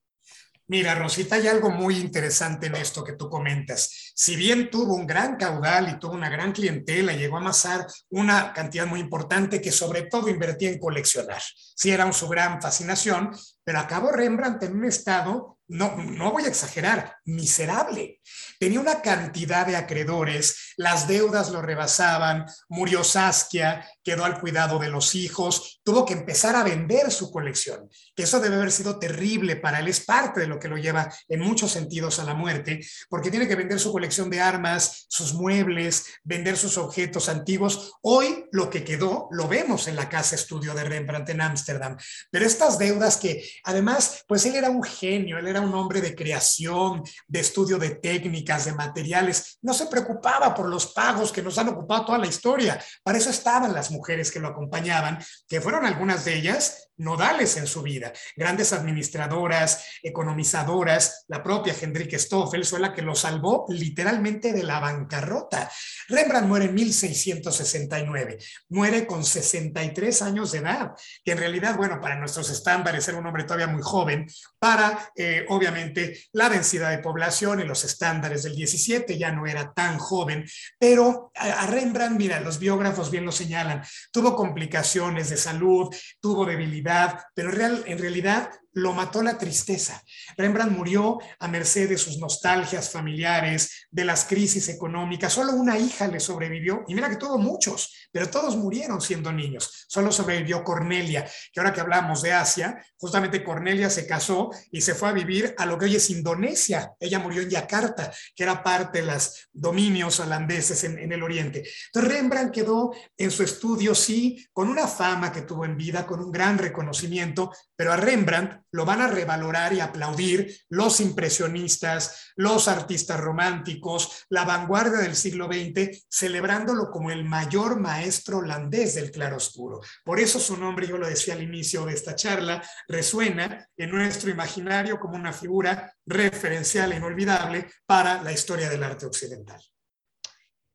Mira, 0.70 0.94
Rosita, 0.94 1.36
hay 1.36 1.48
algo 1.48 1.70
muy 1.70 1.96
interesante 1.96 2.66
en 2.66 2.74
esto 2.74 3.02
que 3.02 3.14
tú 3.14 3.30
comentas. 3.30 4.12
Si 4.14 4.36
bien 4.36 4.70
tuvo 4.70 4.94
un 4.94 5.06
gran 5.06 5.36
caudal 5.36 5.88
y 5.88 5.98
tuvo 5.98 6.12
una 6.12 6.28
gran 6.28 6.52
clientela, 6.52 7.14
llegó 7.14 7.36
a 7.36 7.40
amasar 7.40 7.86
una 8.10 8.52
cantidad 8.52 8.86
muy 8.86 9.00
importante 9.00 9.62
que 9.62 9.72
sobre 9.72 10.02
todo 10.02 10.28
invertía 10.28 10.68
en 10.68 10.78
coleccionar. 10.78 11.40
Sí, 11.74 11.90
era 11.90 12.12
su 12.12 12.28
gran 12.28 12.60
fascinación, 12.60 13.30
pero 13.68 13.80
acabó 13.80 14.12
Rembrandt 14.12 14.62
en 14.62 14.76
un 14.78 14.86
estado, 14.86 15.58
no, 15.68 15.94
no 15.96 16.32
voy 16.32 16.44
a 16.44 16.48
exagerar, 16.48 17.18
miserable. 17.26 18.22
Tenía 18.58 18.80
una 18.80 19.02
cantidad 19.02 19.66
de 19.66 19.76
acreedores, 19.76 20.72
las 20.78 21.06
deudas 21.06 21.50
lo 21.50 21.60
rebasaban, 21.60 22.46
murió 22.70 23.04
Saskia, 23.04 23.86
quedó 24.02 24.24
al 24.24 24.40
cuidado 24.40 24.78
de 24.78 24.88
los 24.88 25.14
hijos, 25.14 25.82
tuvo 25.84 26.06
que 26.06 26.14
empezar 26.14 26.56
a 26.56 26.64
vender 26.64 27.10
su 27.10 27.30
colección, 27.30 27.90
eso 28.22 28.40
debe 28.40 28.56
haber 28.56 28.72
sido 28.72 28.98
terrible 28.98 29.56
para 29.56 29.78
él, 29.80 29.88
es 29.88 30.00
parte 30.00 30.40
de 30.40 30.46
lo 30.46 30.58
que 30.58 30.68
lo 30.68 30.76
lleva 30.76 31.12
en 31.28 31.40
muchos 31.40 31.70
sentidos 31.70 32.18
a 32.18 32.24
la 32.24 32.34
muerte, 32.34 32.80
porque 33.08 33.30
tiene 33.30 33.46
que 33.46 33.54
vender 33.54 33.78
su 33.78 33.92
colección 33.92 34.30
de 34.30 34.40
armas, 34.40 35.06
sus 35.08 35.34
muebles, 35.34 36.06
vender 36.24 36.56
sus 36.56 36.78
objetos 36.78 37.28
antiguos. 37.28 37.92
Hoy 38.02 38.46
lo 38.52 38.70
que 38.70 38.84
quedó 38.84 39.28
lo 39.30 39.48
vemos 39.48 39.88
en 39.88 39.96
la 39.96 40.08
casa 40.08 40.34
estudio 40.34 40.74
de 40.74 40.84
Rembrandt 40.84 41.30
en 41.30 41.40
Ámsterdam, 41.40 41.96
pero 42.30 42.46
estas 42.46 42.78
deudas 42.78 43.16
que 43.16 43.48
además, 43.64 44.24
pues 44.26 44.44
él 44.46 44.54
era 44.54 44.70
un 44.70 44.82
genio, 44.82 45.38
él 45.38 45.46
era 45.46 45.60
un 45.60 45.74
hombre 45.74 46.00
de 46.00 46.14
creación, 46.14 47.02
de 47.26 47.40
estudio 47.40 47.78
de 47.78 47.90
técnicas, 47.90 48.64
de 48.64 48.74
materiales, 48.74 49.58
no 49.62 49.74
se 49.74 49.86
preocupaba 49.86 50.54
por 50.54 50.68
los 50.68 50.86
pagos 50.92 51.32
que 51.32 51.42
nos 51.42 51.58
han 51.58 51.68
ocupado 51.68 52.06
toda 52.06 52.18
la 52.18 52.26
historia, 52.26 52.82
para 53.02 53.18
eso 53.18 53.30
estaban 53.30 53.72
las 53.72 53.90
mujeres 53.90 54.30
que 54.30 54.40
lo 54.40 54.48
acompañaban, 54.48 55.18
que 55.48 55.60
fueron 55.60 55.84
algunas 55.84 56.24
de 56.24 56.36
ellas 56.36 56.87
nodales 56.98 57.56
en 57.56 57.66
su 57.66 57.82
vida, 57.82 58.12
grandes 58.36 58.72
administradoras, 58.72 59.84
economizadoras, 60.02 61.24
la 61.28 61.42
propia 61.42 61.74
Hendrik 61.80 62.16
Stoffel 62.16 62.64
fue 62.64 62.80
la 62.80 62.92
que 62.92 63.02
lo 63.02 63.14
salvó 63.14 63.66
literalmente 63.68 64.52
de 64.52 64.62
la 64.62 64.80
bancarrota. 64.80 65.70
Rembrandt 66.08 66.48
muere 66.48 66.66
en 66.66 66.74
1669, 66.74 68.38
muere 68.70 69.06
con 69.06 69.24
63 69.24 70.22
años 70.22 70.52
de 70.52 70.58
edad, 70.58 70.92
que 71.24 71.32
en 71.32 71.38
realidad, 71.38 71.76
bueno, 71.76 72.00
para 72.00 72.16
nuestros 72.16 72.50
estándares 72.50 73.06
era 73.08 73.18
un 73.18 73.26
hombre 73.26 73.44
todavía 73.44 73.66
muy 73.66 73.82
joven, 73.82 74.26
para 74.58 75.10
eh, 75.16 75.46
obviamente 75.48 76.20
la 76.32 76.48
densidad 76.48 76.90
de 76.90 76.98
población 76.98 77.60
y 77.60 77.64
los 77.64 77.84
estándares 77.84 78.42
del 78.42 78.56
17, 78.56 79.18
ya 79.18 79.32
no 79.32 79.46
era 79.46 79.72
tan 79.72 79.98
joven, 79.98 80.44
pero 80.78 81.30
a, 81.34 81.66
Rembrandt, 81.66 82.18
mira, 82.18 82.40
los 82.40 82.58
biógrafos 82.58 83.10
bien 83.10 83.24
lo 83.24 83.32
señalan, 83.32 83.82
tuvo 84.10 84.34
complicaciones 84.34 85.30
de 85.30 85.36
salud, 85.36 85.94
tuvo 86.20 86.44
debilidad, 86.44 86.87
pero 87.34 87.50
real, 87.50 87.82
en 87.86 87.98
realidad 87.98 88.50
lo 88.72 88.92
mató 88.92 89.22
la 89.22 89.38
tristeza. 89.38 90.02
Rembrandt 90.36 90.76
murió 90.76 91.18
a 91.38 91.48
merced 91.48 91.88
de 91.88 91.98
sus 91.98 92.18
nostalgias 92.18 92.90
familiares, 92.90 93.86
de 93.90 94.04
las 94.04 94.24
crisis 94.24 94.68
económicas. 94.68 95.32
Solo 95.32 95.52
una 95.52 95.78
hija 95.78 96.06
le 96.06 96.20
sobrevivió, 96.20 96.84
y 96.86 96.94
mira 96.94 97.08
que 97.08 97.16
todos 97.16 97.40
muchos, 97.40 98.08
pero 98.12 98.30
todos 98.30 98.56
murieron 98.56 99.00
siendo 99.00 99.32
niños. 99.32 99.86
Solo 99.88 100.12
sobrevivió 100.12 100.62
Cornelia, 100.64 101.28
que 101.52 101.60
ahora 101.60 101.72
que 101.72 101.80
hablamos 101.80 102.22
de 102.22 102.32
Asia, 102.32 102.82
justamente 102.96 103.44
Cornelia 103.44 103.90
se 103.90 104.06
casó 104.06 104.50
y 104.70 104.80
se 104.80 104.94
fue 104.94 105.08
a 105.08 105.12
vivir 105.12 105.54
a 105.58 105.66
lo 105.66 105.78
que 105.78 105.86
hoy 105.86 105.96
es 105.96 106.10
Indonesia. 106.10 106.92
Ella 107.00 107.18
murió 107.18 107.42
en 107.42 107.50
Yakarta, 107.50 108.12
que 108.34 108.42
era 108.42 108.62
parte 108.62 109.00
de 109.00 109.06
los 109.06 109.48
dominios 109.52 110.20
holandeses 110.20 110.84
en, 110.84 110.98
en 110.98 111.12
el 111.12 111.22
oriente. 111.22 111.64
Entonces 111.86 112.12
Rembrandt 112.12 112.52
quedó 112.52 112.92
en 113.16 113.30
su 113.30 113.42
estudio, 113.42 113.94
sí, 113.94 114.46
con 114.52 114.68
una 114.68 114.86
fama 114.86 115.32
que 115.32 115.42
tuvo 115.42 115.64
en 115.64 115.76
vida, 115.76 116.06
con 116.06 116.20
un 116.20 116.30
gran 116.30 116.58
reconocimiento, 116.58 117.52
pero 117.78 117.92
a 117.92 117.96
Rembrandt 117.96 118.64
lo 118.72 118.84
van 118.84 119.00
a 119.00 119.06
revalorar 119.06 119.72
y 119.72 119.78
aplaudir 119.78 120.52
los 120.68 121.00
impresionistas, 121.00 122.32
los 122.34 122.66
artistas 122.66 123.20
románticos, 123.20 124.26
la 124.30 124.44
vanguardia 124.44 124.98
del 124.98 125.14
siglo 125.14 125.46
XX, 125.46 126.06
celebrándolo 126.10 126.90
como 126.90 127.12
el 127.12 127.24
mayor 127.24 127.78
maestro 127.78 128.38
holandés 128.38 128.96
del 128.96 129.12
claroscuro. 129.12 129.80
Por 130.04 130.18
eso 130.18 130.40
su 130.40 130.56
nombre, 130.56 130.88
yo 130.88 130.98
lo 130.98 131.06
decía 131.06 131.34
al 131.34 131.42
inicio 131.44 131.86
de 131.86 131.94
esta 131.94 132.16
charla, 132.16 132.60
resuena 132.88 133.68
en 133.76 133.90
nuestro 133.90 134.28
imaginario 134.28 134.98
como 134.98 135.14
una 135.14 135.32
figura 135.32 135.94
referencial 136.04 136.90
e 136.90 136.96
inolvidable 136.96 137.70
para 137.86 138.20
la 138.24 138.32
historia 138.32 138.68
del 138.68 138.82
arte 138.82 139.06
occidental. 139.06 139.62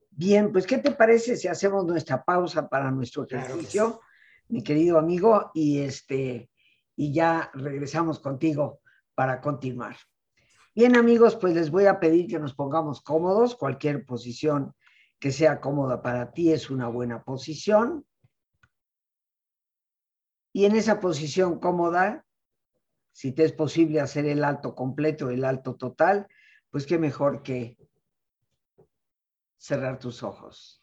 Bien, 0.10 0.54
pues 0.54 0.66
¿qué 0.66 0.78
te 0.78 0.92
parece 0.92 1.36
si 1.36 1.50
hacemos 1.50 1.86
nuestra 1.86 2.24
pausa 2.24 2.70
para 2.70 2.90
nuestro 2.92 3.26
ejercicio, 3.26 3.84
claro 3.88 4.14
mi 4.50 4.64
querido 4.64 5.00
amigo? 5.00 5.52
Y 5.54 5.80
este 5.80 6.50
y 6.96 7.14
ya 7.14 7.52
regresamos 7.54 8.20
contigo 8.20 8.82
para 9.16 9.42
continuar. 9.42 9.98
Bien 10.76 10.96
amigos, 10.96 11.36
pues 11.36 11.54
les 11.54 11.70
voy 11.70 11.86
a 11.86 12.00
pedir 12.00 12.28
que 12.28 12.40
nos 12.40 12.54
pongamos 12.54 13.02
cómodos. 13.02 13.56
Cualquier 13.56 14.06
posición 14.06 14.74
que 15.20 15.32
sea 15.32 15.62
cómoda 15.62 16.02
para 16.02 16.32
ti 16.32 16.52
es 16.52 16.70
una 16.70 16.88
buena 16.88 17.24
posición. 17.24 18.06
Y 20.52 20.66
en 20.66 20.76
esa 20.76 21.00
posición 21.00 21.60
cómoda, 21.60 22.26
si 23.12 23.32
te 23.32 23.44
es 23.44 23.54
posible 23.54 24.02
hacer 24.02 24.26
el 24.26 24.44
alto 24.44 24.76
completo, 24.76 25.30
el 25.30 25.46
alto 25.46 25.76
total, 25.76 26.28
pues 26.70 26.86
qué 26.86 26.98
mejor 26.98 27.42
que 27.42 27.78
cerrar 29.58 29.98
tus 30.00 30.24
ojos. 30.24 30.83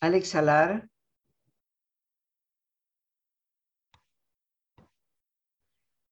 Al 0.00 0.14
exhalar, 0.14 0.88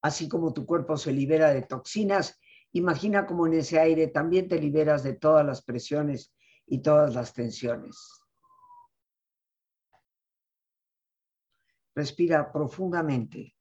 así 0.03 0.29
como 0.29 0.53
tu 0.53 0.67
cuerpo 0.67 0.97
se 0.97 1.13
libera 1.13 1.51
de 1.55 1.63
toxinas, 1.63 2.41
imagina 2.73 3.27
como 3.27 3.47
en 3.47 3.55
ese 3.55 3.79
aire 3.79 4.09
también 4.09 4.49
te 4.49 4.61
liberas 4.61 5.03
de 5.05 5.15
todas 5.15 5.47
las 5.47 5.63
presiones 5.63 6.33
y 6.67 6.83
todas 6.83 7.15
las 7.15 7.33
tensiones. 7.33 7.97
Respira 11.95 12.53
profundamente. 12.53 13.55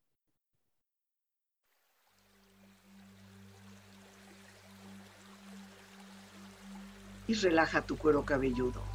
Y 7.27 7.33
relaja 7.33 7.85
tu 7.85 7.97
cuero 7.97 8.23
cabelludo. 8.23 8.94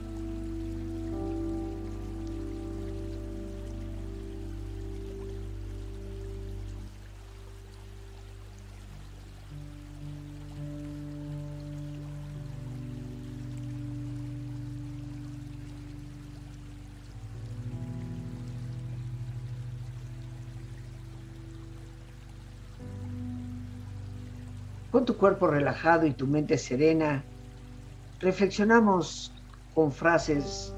Con 24.91 25.05
tu 25.05 25.15
cuerpo 25.15 25.47
relajado 25.47 26.05
y 26.05 26.11
tu 26.11 26.27
mente 26.27 26.57
serena, 26.57 27.23
reflexionamos 28.19 29.31
con 29.73 29.89
frases 29.89 30.73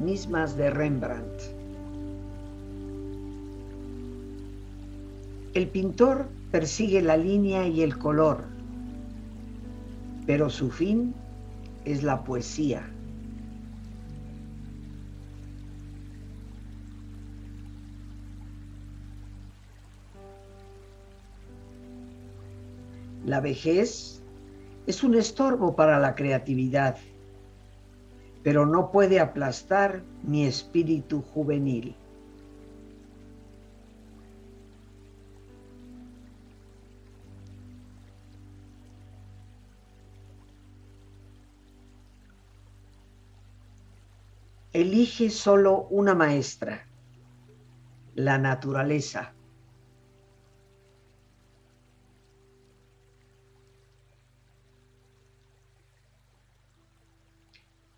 mismas 0.00 0.56
de 0.56 0.70
Rembrandt. 0.70 1.42
El 5.52 5.68
pintor 5.68 6.28
persigue 6.50 7.02
la 7.02 7.18
línea 7.18 7.66
y 7.66 7.82
el 7.82 7.98
color, 7.98 8.44
pero 10.26 10.48
su 10.48 10.70
fin 10.70 11.14
es 11.84 12.02
la 12.02 12.24
poesía. 12.24 12.88
La 23.32 23.40
vejez 23.40 24.22
es 24.86 25.02
un 25.02 25.14
estorbo 25.14 25.74
para 25.74 25.98
la 25.98 26.14
creatividad, 26.14 26.98
pero 28.42 28.66
no 28.66 28.92
puede 28.92 29.20
aplastar 29.20 30.02
mi 30.22 30.44
espíritu 30.44 31.22
juvenil. 31.22 31.96
Elige 44.74 45.30
solo 45.30 45.86
una 45.88 46.14
maestra, 46.14 46.86
la 48.14 48.36
naturaleza. 48.36 49.32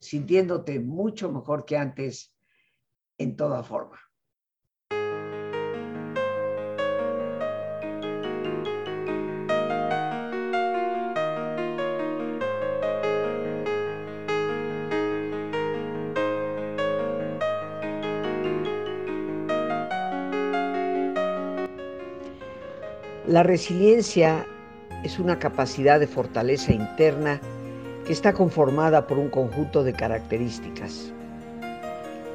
sintiéndote 0.00 0.80
mucho 0.80 1.30
mejor 1.30 1.64
que 1.64 1.76
antes 1.76 2.34
en 3.18 3.36
toda 3.36 3.62
forma. 3.62 3.98
La 23.26 23.44
resiliencia 23.44 24.44
es 25.04 25.20
una 25.20 25.38
capacidad 25.38 26.00
de 26.00 26.08
fortaleza 26.08 26.72
interna 26.72 27.40
está 28.10 28.32
conformada 28.32 29.06
por 29.06 29.18
un 29.18 29.28
conjunto 29.28 29.84
de 29.84 29.92
características. 29.92 31.12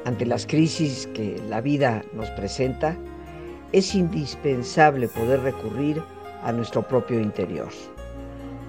Ante 0.04 0.24
las 0.24 0.46
crisis 0.46 1.06
que 1.14 1.40
la 1.48 1.60
vida 1.60 2.02
nos 2.14 2.30
presenta, 2.30 2.96
es 3.72 3.94
indispensable 3.94 5.08
poder 5.08 5.40
recurrir 5.40 6.02
a 6.42 6.52
nuestro 6.52 6.82
propio 6.82 7.20
interior. 7.20 7.68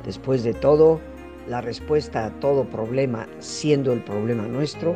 Después 0.04 0.44
de 0.44 0.54
todo, 0.54 1.00
la 1.48 1.62
respuesta 1.62 2.26
a 2.26 2.32
todo 2.40 2.66
problema, 2.66 3.28
siendo 3.40 3.94
el 3.94 4.04
problema 4.04 4.44
nuestro, 4.48 4.96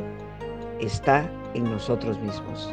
está 0.79 1.29
en 1.53 1.63
nosotros 1.65 2.19
mismos. 2.19 2.69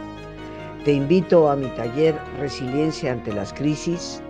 Te 0.85 0.92
invito 0.92 1.51
a 1.51 1.57
mi 1.57 1.68
taller 1.77 2.16
Resiliencia 2.40 3.12
ante 3.12 3.33
las 3.33 3.53
crisis 3.53 4.22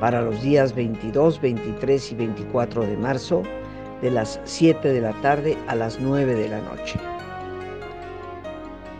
para 0.00 0.20
los 0.20 0.42
días 0.42 0.74
22, 0.74 1.40
23 1.40 2.12
y 2.12 2.14
24 2.16 2.86
de 2.86 2.96
marzo 2.96 3.42
de 4.02 4.10
las 4.10 4.40
7 4.44 4.92
de 4.92 5.00
la 5.00 5.12
tarde 5.22 5.56
a 5.68 5.74
las 5.74 5.98
9 6.00 6.34
de 6.34 6.48
la 6.48 6.60
noche. 6.60 6.98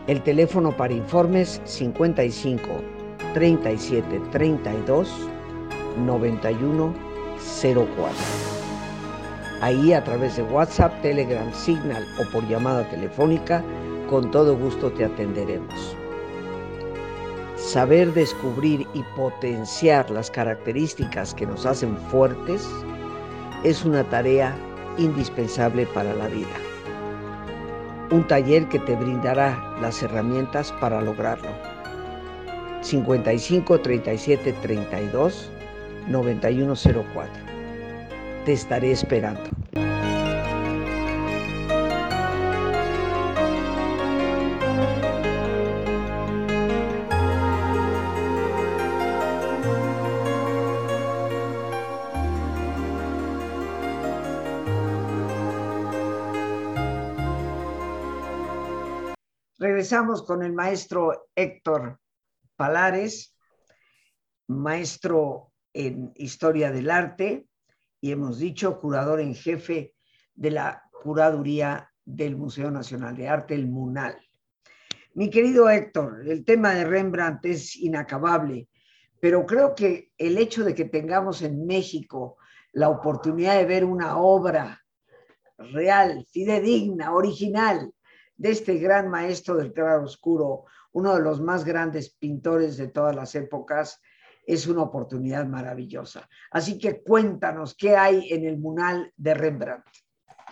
El 0.07 0.21
teléfono 0.21 0.75
para 0.75 0.93
informes 0.93 1.61
55 1.65 2.67
37 3.33 4.21
32 4.31 5.09
91 6.05 6.93
04. 7.61 7.87
Ahí 9.61 9.93
a 9.93 10.03
través 10.03 10.35
de 10.35 10.43
WhatsApp, 10.43 11.01
Telegram, 11.01 11.53
Signal 11.53 12.05
o 12.19 12.29
por 12.31 12.47
llamada 12.47 12.89
telefónica, 12.89 13.63
con 14.09 14.29
todo 14.31 14.57
gusto 14.57 14.91
te 14.91 15.05
atenderemos. 15.05 15.95
Saber 17.55 18.13
descubrir 18.13 18.85
y 18.93 19.03
potenciar 19.15 20.09
las 20.09 20.29
características 20.29 21.33
que 21.33 21.45
nos 21.45 21.65
hacen 21.65 21.95
fuertes 22.09 22.69
es 23.63 23.85
una 23.85 24.03
tarea 24.03 24.53
indispensable 24.97 25.85
para 25.87 26.13
la 26.13 26.27
vida. 26.27 26.55
Un 28.11 28.27
taller 28.27 28.67
que 28.67 28.79
te 28.79 28.95
brindará 28.95 29.75
las 29.81 30.01
herramientas 30.03 30.71
para 30.79 31.01
lograrlo. 31.01 31.49
55 32.81 33.79
37 33.79 34.53
32 34.61 35.49
9104. 36.07 37.33
Te 38.45 38.53
estaré 38.53 38.91
esperando. 38.91 39.62
Con 60.03 60.43
el 60.43 60.51
maestro 60.51 61.29
Héctor 61.33 61.97
Palares, 62.57 63.37
maestro 64.47 65.53
en 65.71 66.11
Historia 66.17 66.71
del 66.71 66.91
Arte 66.91 67.47
y 68.01 68.11
hemos 68.11 68.37
dicho 68.37 68.81
curador 68.81 69.21
en 69.21 69.33
jefe 69.33 69.95
de 70.35 70.51
la 70.51 70.83
Curaduría 70.91 71.89
del 72.03 72.35
Museo 72.35 72.69
Nacional 72.69 73.15
de 73.15 73.29
Arte, 73.29 73.55
el 73.55 73.69
MUNAL. 73.69 74.17
Mi 75.13 75.29
querido 75.29 75.69
Héctor, 75.69 76.27
el 76.27 76.43
tema 76.43 76.73
de 76.73 76.83
Rembrandt 76.83 77.45
es 77.45 77.77
inacabable, 77.77 78.67
pero 79.21 79.45
creo 79.45 79.73
que 79.73 80.11
el 80.17 80.37
hecho 80.37 80.65
de 80.65 80.75
que 80.75 80.85
tengamos 80.85 81.41
en 81.43 81.65
México 81.65 82.35
la 82.73 82.89
oportunidad 82.89 83.55
de 83.55 83.65
ver 83.65 83.85
una 83.85 84.17
obra 84.17 84.83
real, 85.57 86.25
fidedigna, 86.29 87.13
original, 87.13 87.93
de 88.35 88.51
este 88.51 88.77
gran 88.77 89.09
maestro 89.09 89.55
del 89.55 89.73
claro 89.73 90.03
oscuro, 90.03 90.65
uno 90.93 91.15
de 91.15 91.21
los 91.21 91.41
más 91.41 91.63
grandes 91.63 92.09
pintores 92.09 92.77
de 92.77 92.87
todas 92.87 93.15
las 93.15 93.35
épocas, 93.35 93.99
es 94.45 94.67
una 94.67 94.83
oportunidad 94.83 95.45
maravillosa. 95.45 96.27
Así 96.51 96.77
que 96.77 97.01
cuéntanos 97.01 97.75
qué 97.75 97.95
hay 97.95 98.31
en 98.31 98.45
el 98.45 98.57
Munal 98.57 99.11
de 99.15 99.33
Rembrandt. 99.33 99.85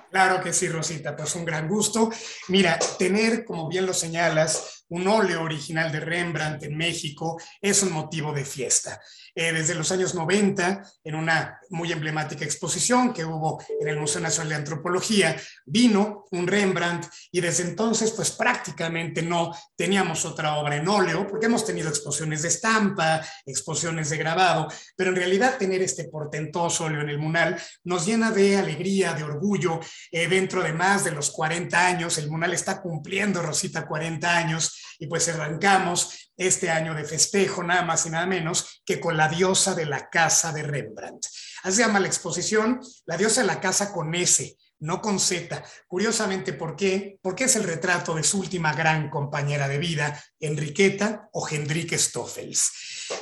Claro 0.10 0.44
que 0.44 0.52
sí, 0.52 0.68
Rosita, 0.68 1.16
pues 1.16 1.36
un 1.36 1.46
gran 1.46 1.68
gusto. 1.70 2.10
Mira, 2.50 2.78
tener, 2.98 3.46
como 3.46 3.70
bien 3.70 3.86
lo 3.86 3.94
señalas, 3.94 4.81
un 4.92 5.08
óleo 5.08 5.44
original 5.44 5.92
de 5.92 6.00
Rembrandt 6.00 6.64
en 6.64 6.78
México 6.78 7.42
es 7.62 7.82
un 7.84 7.92
motivo 7.92 8.34
de 8.34 8.46
fiesta. 8.46 9.02
Eh, 9.34 9.54
desde 9.54 9.76
los 9.76 9.90
años 9.92 10.14
90, 10.14 10.84
en 11.06 11.16
una 11.16 11.58
muy 11.70 11.92
emblemática 11.92 12.44
exposición 12.44 13.14
que 13.14 13.24
hubo 13.24 13.64
en 13.80 13.88
el 13.88 13.98
Museo 13.98 14.22
Nacional 14.22 14.50
de 14.50 14.56
Antropología, 14.56 15.38
vino 15.66 16.26
un 16.32 16.46
Rembrandt 16.46 17.08
y 17.32 17.40
desde 17.40 17.64
entonces 17.64 18.12
pues 18.12 18.32
prácticamente 18.32 19.22
no 19.22 19.56
teníamos 19.78 20.26
otra 20.26 20.58
obra 20.58 20.76
en 20.76 20.88
óleo, 20.90 21.26
porque 21.26 21.46
hemos 21.46 21.66
tenido 21.66 21.88
exposiciones 21.88 22.42
de 22.42 22.50
estampa, 22.50 23.26
exposiciones 23.46 24.10
de 24.10 24.18
grabado, 24.18 24.68
pero 24.98 25.12
en 25.12 25.16
realidad 25.16 25.58
tener 25.58 25.82
este 25.82 26.10
portentoso 26.10 26.86
óleo 26.86 27.02
en 27.02 27.10
el 27.10 27.18
Munal 27.18 27.58
nos 27.86 28.06
llena 28.06 28.32
de 28.32 28.58
alegría, 28.58 29.14
de 29.14 29.24
orgullo. 29.24 29.80
Eh, 30.12 30.28
dentro 30.28 30.62
de 30.62 30.74
más 30.74 31.06
de 31.06 31.12
los 31.12 31.32
40 31.32 31.88
años, 31.88 32.18
el 32.18 32.30
Munal 32.30 32.52
está 32.52 32.82
cumpliendo, 32.82 33.42
Rosita, 33.42 33.88
40 33.88 34.38
años 34.38 34.81
y 35.00 35.08
pues 35.08 35.28
arrancamos 35.30 36.32
este 36.38 36.70
año 36.70 36.94
de 36.94 37.04
festejo, 37.04 37.64
nada 37.64 37.84
más 37.84 38.06
y 38.06 38.10
nada 38.10 38.26
menos 38.26 38.82
que 38.86 39.00
con 39.00 39.18
la 39.18 39.28
diosa 39.28 39.76
de 39.76 39.86
la 39.86 40.10
casa 40.10 40.52
de 40.52 40.64
Rembrandt. 40.64 41.26
Así 41.64 41.78
se 41.78 41.84
llama 41.84 42.00
la 42.00 42.08
exposición, 42.08 42.80
la 43.06 43.18
diosa 43.18 43.42
de 43.42 43.48
la 43.48 43.60
casa 43.60 43.94
con 43.94 44.16
S, 44.16 44.58
no 44.80 45.02
con 45.02 45.20
Z. 45.20 45.64
Curiosamente, 45.88 46.54
¿por 46.54 46.76
qué? 46.76 47.20
Porque 47.22 47.44
es 47.44 47.56
el 47.56 47.64
retrato 47.64 48.16
de 48.16 48.24
su 48.24 48.40
última 48.40 48.74
gran 48.74 49.10
compañera 49.10 49.68
de 49.68 49.78
vida, 49.78 50.24
Enriqueta 50.40 51.30
o 51.34 51.48
Hendrik 51.48 51.94
Stoffels 51.94 52.72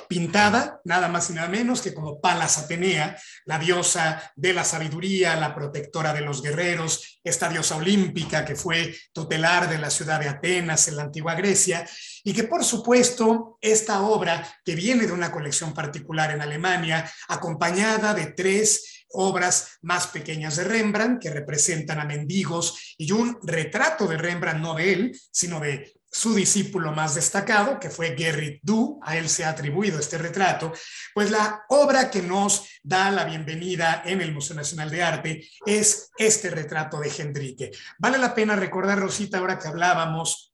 pintada 0.09 0.81
nada 0.85 1.07
más 1.07 1.29
y 1.29 1.33
nada 1.33 1.47
menos 1.47 1.83
que 1.83 1.93
como 1.93 2.19
Palas 2.19 2.57
Atenea, 2.57 3.15
la 3.45 3.59
diosa 3.59 4.33
de 4.35 4.53
la 4.53 4.63
sabiduría, 4.63 5.35
la 5.35 5.53
protectora 5.53 6.13
de 6.13 6.21
los 6.21 6.41
guerreros, 6.41 7.19
esta 7.23 7.47
diosa 7.47 7.75
olímpica 7.75 8.43
que 8.43 8.55
fue 8.55 8.97
tutelar 9.13 9.69
de 9.69 9.77
la 9.77 9.91
ciudad 9.91 10.19
de 10.19 10.27
Atenas 10.27 10.87
en 10.87 10.95
la 10.95 11.03
antigua 11.03 11.35
Grecia, 11.35 11.87
y 12.23 12.33
que 12.33 12.45
por 12.45 12.65
supuesto 12.65 13.59
esta 13.61 14.01
obra, 14.01 14.43
que 14.65 14.73
viene 14.73 15.05
de 15.05 15.13
una 15.13 15.31
colección 15.31 15.75
particular 15.75 16.31
en 16.31 16.41
Alemania, 16.41 17.07
acompañada 17.27 18.15
de 18.15 18.31
tres 18.31 19.05
obras 19.09 19.77
más 19.83 20.07
pequeñas 20.07 20.55
de 20.55 20.63
Rembrandt 20.63 21.21
que 21.21 21.29
representan 21.29 21.99
a 21.99 22.05
mendigos 22.05 22.95
y 22.97 23.11
un 23.11 23.37
retrato 23.43 24.07
de 24.07 24.17
Rembrandt, 24.17 24.61
no 24.61 24.73
de 24.73 24.93
él, 24.93 25.19
sino 25.31 25.59
de 25.59 25.98
su 26.11 26.33
discípulo 26.33 26.91
más 26.91 27.15
destacado, 27.15 27.79
que 27.79 27.89
fue 27.89 28.15
Gerrit 28.17 28.59
Du, 28.63 28.99
a 29.03 29.17
él 29.17 29.29
se 29.29 29.45
ha 29.45 29.49
atribuido 29.49 29.99
este 29.99 30.17
retrato, 30.17 30.73
pues 31.13 31.29
la 31.29 31.63
obra 31.69 32.09
que 32.09 32.21
nos 32.21 32.67
da 32.83 33.11
la 33.11 33.25
bienvenida 33.25 34.01
en 34.05 34.21
el 34.21 34.33
Museo 34.33 34.55
Nacional 34.55 34.89
de 34.89 35.03
Arte 35.03 35.49
es 35.65 36.09
este 36.17 36.49
retrato 36.49 36.99
de 36.99 37.11
Hendrike. 37.15 37.71
Vale 37.99 38.17
la 38.17 38.33
pena 38.33 38.55
recordar, 38.55 38.99
Rosita, 38.99 39.37
ahora 39.37 39.59
que 39.59 39.67
hablábamos 39.67 40.53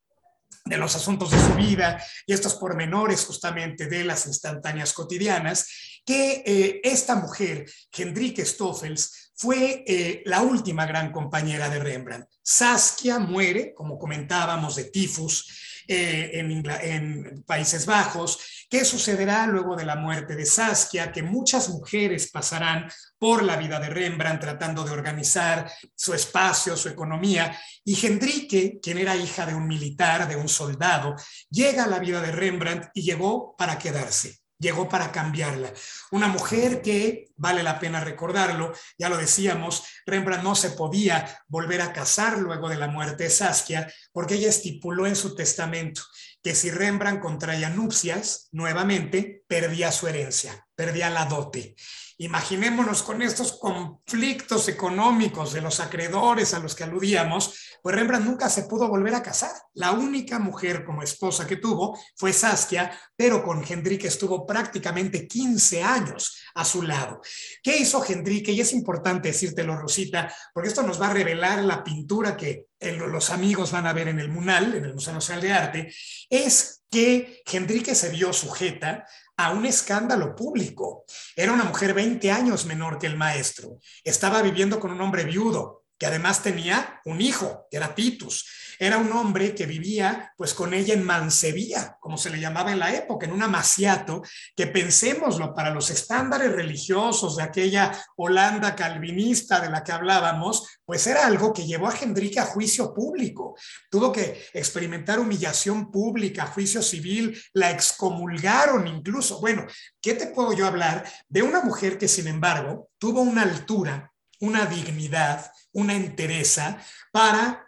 de 0.66 0.78
los 0.78 0.96
asuntos 0.96 1.30
de 1.30 1.40
su 1.40 1.54
vida 1.54 2.04
y 2.26 2.34
estos 2.34 2.56
pormenores 2.56 3.24
justamente 3.24 3.86
de 3.86 4.04
las 4.04 4.26
instantáneas 4.26 4.94
cotidianas, 4.94 6.02
que 6.04 6.44
eh, 6.46 6.82
esta 6.84 7.16
mujer, 7.16 7.66
Hendrike 7.96 8.46
Stoffels, 8.46 9.32
fue 9.36 9.84
eh, 9.86 10.24
la 10.26 10.42
última 10.42 10.86
gran 10.86 11.12
compañera 11.12 11.70
de 11.70 11.80
Rembrandt. 11.80 12.35
Saskia 12.48 13.18
muere, 13.18 13.74
como 13.74 13.98
comentábamos, 13.98 14.76
de 14.76 14.84
tifus 14.84 15.84
eh, 15.88 16.30
en, 16.34 16.64
en, 16.82 17.44
Países 17.44 17.88
Bajos. 17.88 18.68
¿Qué 18.70 18.86
sucederá 18.86 19.48
luego 19.48 19.76
de 19.76 19.84
la 19.84 19.96
muerte 19.96 20.36
de 20.36 20.46
Saskia? 20.46 21.12
Que 21.12 21.24
muchas 21.24 21.70
mujeres 21.70 22.30
pasarán 22.30 22.88
por 23.18 23.42
la 23.42 23.58
vida 23.58 23.80
de 23.80 23.90
Rembrandt 23.90 24.42
tratando 24.42 24.84
de 24.84 24.92
organizar 24.92 25.72
su 25.96 26.14
espacio, 26.14 26.78
su 26.78 26.88
economía. 26.88 27.60
Y 27.84 28.06
Hendrike, 28.06 28.80
quien 28.80 29.00
era 29.00 29.16
hija 29.16 29.48
de 29.48 29.56
un 29.56 29.68
militar, 29.68 30.28
de 30.28 30.36
un 30.36 30.48
soldado, 30.48 31.16
llega 31.50 31.86
a 31.86 31.88
la 31.88 31.98
vida 31.98 32.22
de 32.22 32.32
Rembrandt 32.32 32.90
y 32.94 33.02
llegó 33.02 33.56
para 33.58 33.80
quedarse 33.80 34.45
llegó 34.66 34.90
para 34.90 35.12
cambiarla. 35.12 35.72
Una 36.12 36.28
mujer 36.28 36.82
que, 36.82 37.30
vale 37.38 37.64
la 37.64 37.80
pena 37.80 38.00
recordarlo, 38.00 38.74
ya 38.98 39.10
lo 39.10 39.18
decíamos, 39.18 39.84
Rembrandt 40.06 40.44
no 40.44 40.56
se 40.56 40.72
podía 40.72 41.44
volver 41.48 41.82
a 41.82 41.94
casar 41.94 42.40
luego 42.40 42.68
de 42.68 42.78
la 42.78 42.88
muerte 42.88 43.26
de 43.26 43.30
Saskia, 43.30 43.88
porque 44.12 44.36
ella 44.36 44.50
estipuló 44.50 45.08
en 45.08 45.16
su 45.16 45.36
testamento 45.36 46.02
que 46.44 46.54
si 46.54 46.70
Rembrandt 46.70 47.22
contraía 47.22 47.70
nupcias 47.70 48.50
nuevamente, 48.52 49.44
perdía 49.48 49.92
su 49.92 50.08
herencia, 50.08 50.68
perdía 50.76 51.10
la 51.10 51.26
dote. 51.26 51.76
Imaginémonos 52.18 53.04
con 53.04 53.22
estos 53.22 53.60
conflictos 53.60 54.70
económicos 54.70 55.52
de 55.52 55.62
los 55.62 55.82
acreedores 55.82 56.54
a 56.54 56.60
los 56.60 56.74
que 56.74 56.86
aludíamos, 56.86 57.78
pues 57.82 57.96
Rembrandt 57.96 58.26
nunca 58.26 58.50
se 58.50 58.64
pudo 58.64 58.88
volver 58.88 59.16
a 59.16 59.22
casar. 59.22 59.52
La 59.74 59.92
única 59.92 60.40
mujer 60.40 60.86
como 60.86 61.04
esposa 61.04 61.46
que 61.46 61.58
tuvo 61.58 62.00
fue 62.16 62.32
Saskia, 62.32 62.98
pero 63.18 63.44
con 63.44 63.64
Hendrike 63.68 64.08
estuvo 64.08 64.46
prácticamente 64.46 65.28
15 65.28 65.84
años 65.84 66.42
a 66.56 66.64
su 66.64 66.84
lado. 66.84 67.20
¿Qué 67.62 67.78
hizo 67.78 68.04
Hendrike? 68.04 68.54
Y 68.54 68.62
es 68.62 68.72
importante 68.72 69.28
decírtelo, 69.28 69.76
Rosita, 69.76 70.34
porque 70.54 70.70
esto 70.70 70.84
nos 70.84 71.02
va 71.02 71.10
a 71.10 71.14
revelar 71.14 71.64
la 71.64 71.84
pintura 71.84 72.38
que 72.38 72.68
los 72.80 73.30
amigos 73.30 73.72
van 73.72 73.88
a 73.88 73.94
ver 73.94 74.08
en 74.08 74.20
el 74.20 74.30
Munal, 74.30 74.74
en 74.76 74.86
el 74.86 74.94
Museo 74.94 75.14
Nacional 75.14 75.42
de 75.42 75.54
Arte, 75.54 75.94
es 76.30 76.84
que 76.90 77.44
Hendrike 77.46 77.94
se 77.94 78.10
vio 78.10 78.32
sujeta 78.32 79.06
a 79.38 79.52
un 79.52 79.66
escándalo 79.66 80.36
público. 80.36 81.06
Era 81.36 81.54
una 81.54 81.64
mujer 81.64 81.94
20 81.94 82.32
años 82.32 82.66
menor 82.66 82.98
que 82.98 83.08
el 83.08 83.18
maestro. 83.18 83.80
Estaba 84.04 84.42
viviendo 84.42 84.80
con 84.80 84.92
un 84.92 85.02
hombre 85.02 85.24
viudo, 85.24 85.85
que 85.98 86.06
además 86.06 86.44
tenía 86.44 87.02
un 87.06 87.22
hijo, 87.22 87.68
que 87.70 87.78
era 87.78 87.96
Titus. 87.96 88.46
Era 88.78 88.98
un 88.98 89.12
hombre 89.14 89.56
que 89.56 89.66
vivía 89.66 90.34
pues 90.36 90.54
con 90.54 90.74
ella 90.74 90.94
en 90.94 91.04
Mansevía, 91.04 91.98
como 92.02 92.18
se 92.18 92.30
le 92.30 92.40
llamaba 92.40 92.72
en 92.72 92.80
la 92.80 92.94
época, 92.94 93.26
en 93.26 93.32
un 93.32 93.44
amaciato, 93.44 94.22
que 94.56 94.68
pensémoslo 94.68 95.54
para 95.54 95.70
los 95.70 95.90
estándares 95.90 96.52
religiosos 96.52 97.38
de 97.38 97.44
aquella 97.44 97.92
Holanda 98.18 98.76
calvinista 98.76 99.62
de 99.62 99.70
la 99.70 99.84
que 99.84 99.94
hablábamos, 99.94 100.68
pues 100.84 101.08
era 101.08 101.26
algo 101.26 101.54
que 101.54 101.66
llevó 101.66 101.88
a 101.88 101.98
Hendrike 101.98 102.40
a 102.40 102.46
juicio 102.46 102.94
público. 102.94 103.56
Tuvo 103.90 104.12
que 104.12 104.46
experimentar 104.54 105.20
humillación 105.20 105.90
pública, 105.90 106.48
juicio 106.48 106.82
civil, 106.82 107.42
la 107.54 107.72
excomulgaron 107.72 108.88
incluso. 108.88 109.40
Bueno, 109.40 109.66
¿qué 110.02 110.14
te 110.16 110.28
puedo 110.28 110.54
yo 110.54 110.68
hablar 110.68 111.10
de 111.30 111.44
una 111.44 111.62
mujer 111.62 111.98
que 111.98 112.08
sin 112.08 112.28
embargo 112.28 112.90
tuvo 112.98 113.22
una 113.22 113.44
altura, 113.44 114.12
una 114.42 114.66
dignidad, 114.66 115.52
una 115.74 115.94
entereza 115.94 116.78
para 117.12 117.66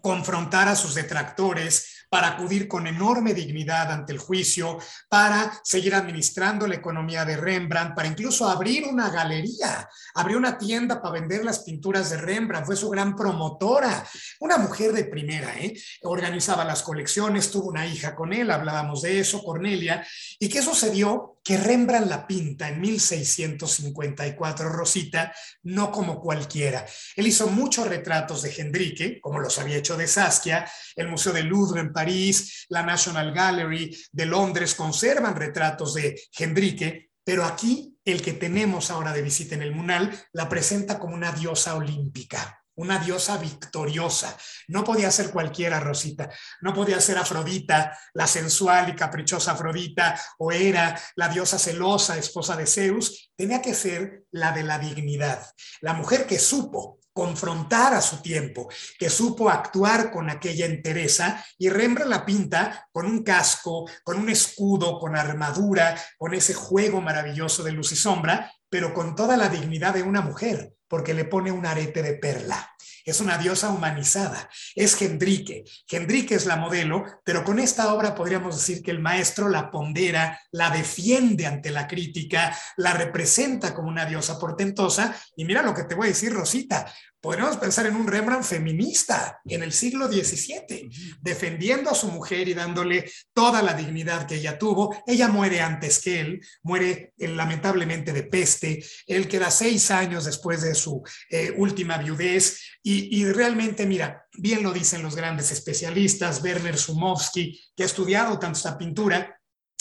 confrontar 0.00 0.68
a 0.68 0.76
sus 0.76 0.94
detractores, 0.94 2.06
para 2.10 2.28
acudir 2.28 2.68
con 2.68 2.86
enorme 2.86 3.34
dignidad 3.34 3.92
ante 3.92 4.12
el 4.12 4.18
juicio, 4.18 4.78
para 5.08 5.60
seguir 5.62 5.94
administrando 5.94 6.66
la 6.66 6.76
economía 6.76 7.24
de 7.24 7.36
Rembrandt, 7.36 7.94
para 7.94 8.08
incluso 8.08 8.48
abrir 8.48 8.86
una 8.86 9.10
galería, 9.10 9.88
abrió 10.14 10.38
una 10.38 10.56
tienda 10.56 11.02
para 11.02 11.20
vender 11.20 11.44
las 11.44 11.60
pinturas 11.60 12.10
de 12.10 12.16
Rembrandt, 12.16 12.66
fue 12.66 12.76
su 12.76 12.88
gran 12.88 13.14
promotora, 13.14 14.06
una 14.40 14.56
mujer 14.56 14.92
de 14.92 15.04
primera, 15.04 15.54
¿eh? 15.58 15.74
organizaba 16.02 16.64
las 16.64 16.82
colecciones, 16.82 17.50
tuvo 17.50 17.68
una 17.68 17.86
hija 17.86 18.14
con 18.14 18.32
él, 18.32 18.50
hablábamos 18.50 19.02
de 19.02 19.20
eso, 19.20 19.42
Cornelia, 19.42 20.06
¿y 20.38 20.48
qué 20.48 20.62
sucedió? 20.62 21.37
Que 21.48 21.56
Rembrandt 21.56 22.10
la 22.10 22.26
pinta 22.26 22.68
en 22.68 22.78
1654, 22.78 24.68
Rosita, 24.68 25.32
no 25.62 25.90
como 25.90 26.20
cualquiera. 26.20 26.84
Él 27.16 27.26
hizo 27.26 27.46
muchos 27.46 27.88
retratos 27.88 28.42
de 28.42 28.54
Hendrike, 28.54 29.18
como 29.18 29.38
los 29.40 29.58
había 29.58 29.78
hecho 29.78 29.96
de 29.96 30.06
Saskia, 30.06 30.70
el 30.94 31.08
Museo 31.08 31.32
de 31.32 31.44
Louvre 31.44 31.80
en 31.80 31.90
París, 31.90 32.66
la 32.68 32.82
National 32.82 33.32
Gallery 33.32 33.96
de 34.12 34.26
Londres 34.26 34.74
conservan 34.74 35.36
retratos 35.36 35.94
de 35.94 36.20
Hendrike, 36.38 37.12
pero 37.24 37.46
aquí 37.46 37.96
el 38.04 38.20
que 38.20 38.34
tenemos 38.34 38.90
ahora 38.90 39.14
de 39.14 39.22
visita 39.22 39.54
en 39.54 39.62
el 39.62 39.74
Munal 39.74 40.22
la 40.32 40.50
presenta 40.50 40.98
como 40.98 41.14
una 41.14 41.32
diosa 41.32 41.76
olímpica 41.76 42.62
una 42.78 42.98
diosa 42.98 43.36
victoriosa. 43.38 44.36
No 44.68 44.84
podía 44.84 45.10
ser 45.10 45.30
cualquiera, 45.30 45.80
Rosita. 45.80 46.30
No 46.60 46.72
podía 46.72 47.00
ser 47.00 47.18
Afrodita, 47.18 47.96
la 48.14 48.26
sensual 48.26 48.88
y 48.88 48.94
caprichosa 48.94 49.52
Afrodita, 49.52 50.18
o 50.38 50.52
era 50.52 50.98
la 51.16 51.28
diosa 51.28 51.58
celosa, 51.58 52.16
esposa 52.16 52.56
de 52.56 52.66
Zeus. 52.66 53.32
Tenía 53.36 53.60
que 53.60 53.74
ser 53.74 54.24
la 54.30 54.52
de 54.52 54.62
la 54.62 54.78
dignidad, 54.78 55.44
la 55.80 55.92
mujer 55.92 56.26
que 56.26 56.38
supo 56.38 57.00
confrontar 57.12 57.94
a 57.94 58.00
su 58.00 58.22
tiempo, 58.22 58.68
que 58.96 59.10
supo 59.10 59.50
actuar 59.50 60.12
con 60.12 60.30
aquella 60.30 60.66
entereza 60.66 61.44
y 61.58 61.68
Rembrandt 61.68 62.10
la 62.10 62.24
pinta 62.24 62.88
con 62.92 63.06
un 63.06 63.24
casco, 63.24 63.90
con 64.04 64.18
un 64.18 64.28
escudo, 64.28 65.00
con 65.00 65.16
armadura, 65.16 66.00
con 66.16 66.32
ese 66.32 66.54
juego 66.54 67.00
maravilloso 67.00 67.64
de 67.64 67.72
luz 67.72 67.90
y 67.90 67.96
sombra, 67.96 68.52
pero 68.70 68.94
con 68.94 69.16
toda 69.16 69.36
la 69.36 69.48
dignidad 69.48 69.94
de 69.94 70.04
una 70.04 70.20
mujer, 70.20 70.77
porque 70.88 71.14
le 71.14 71.24
pone 71.24 71.52
un 71.52 71.66
arete 71.66 72.02
de 72.02 72.14
perla. 72.14 72.74
Es 73.04 73.20
una 73.20 73.38
diosa 73.38 73.70
humanizada, 73.70 74.50
es 74.74 75.00
Hendrike. 75.00 75.64
Hendrike 75.90 76.34
es 76.34 76.44
la 76.44 76.56
modelo, 76.56 77.04
pero 77.24 77.42
con 77.42 77.58
esta 77.58 77.94
obra 77.94 78.14
podríamos 78.14 78.56
decir 78.56 78.82
que 78.82 78.90
el 78.90 79.00
maestro 79.00 79.48
la 79.48 79.70
pondera, 79.70 80.38
la 80.52 80.68
defiende 80.68 81.46
ante 81.46 81.70
la 81.70 81.86
crítica, 81.86 82.54
la 82.76 82.92
representa 82.92 83.74
como 83.74 83.88
una 83.88 84.04
diosa 84.04 84.38
portentosa. 84.38 85.16
Y 85.36 85.46
mira 85.46 85.62
lo 85.62 85.72
que 85.72 85.84
te 85.84 85.94
voy 85.94 86.08
a 86.08 86.10
decir, 86.10 86.34
Rosita, 86.34 86.92
Podríamos 87.20 87.56
pensar 87.56 87.86
en 87.86 87.96
un 87.96 88.06
Rembrandt 88.06 88.44
feminista 88.44 89.40
en 89.44 89.64
el 89.64 89.72
siglo 89.72 90.06
XVII, 90.06 90.88
defendiendo 91.20 91.90
a 91.90 91.94
su 91.94 92.08
mujer 92.08 92.48
y 92.48 92.54
dándole 92.54 93.10
toda 93.32 93.60
la 93.60 93.74
dignidad 93.74 94.24
que 94.24 94.36
ella 94.36 94.56
tuvo. 94.56 95.02
Ella 95.04 95.26
muere 95.26 95.60
antes 95.60 96.00
que 96.00 96.20
él, 96.20 96.40
muere 96.62 97.14
eh, 97.18 97.26
lamentablemente 97.26 98.12
de 98.12 98.22
peste. 98.22 98.84
Él 99.06 99.26
queda 99.26 99.50
seis 99.50 99.90
años 99.90 100.26
después 100.26 100.62
de 100.62 100.76
su 100.76 101.02
eh, 101.28 101.52
última 101.56 101.98
viudez 101.98 102.60
y, 102.84 103.20
y, 103.20 103.24
realmente, 103.32 103.84
mira, 103.84 104.26
bien 104.38 104.62
lo 104.62 104.72
dicen 104.72 105.02
los 105.02 105.16
grandes 105.16 105.50
especialistas, 105.50 106.40
Werner 106.40 106.78
Sumovsky, 106.78 107.60
que 107.76 107.82
ha 107.82 107.86
estudiado 107.86 108.38
tanto 108.38 108.58
esta 108.58 108.78
pintura, 108.78 109.37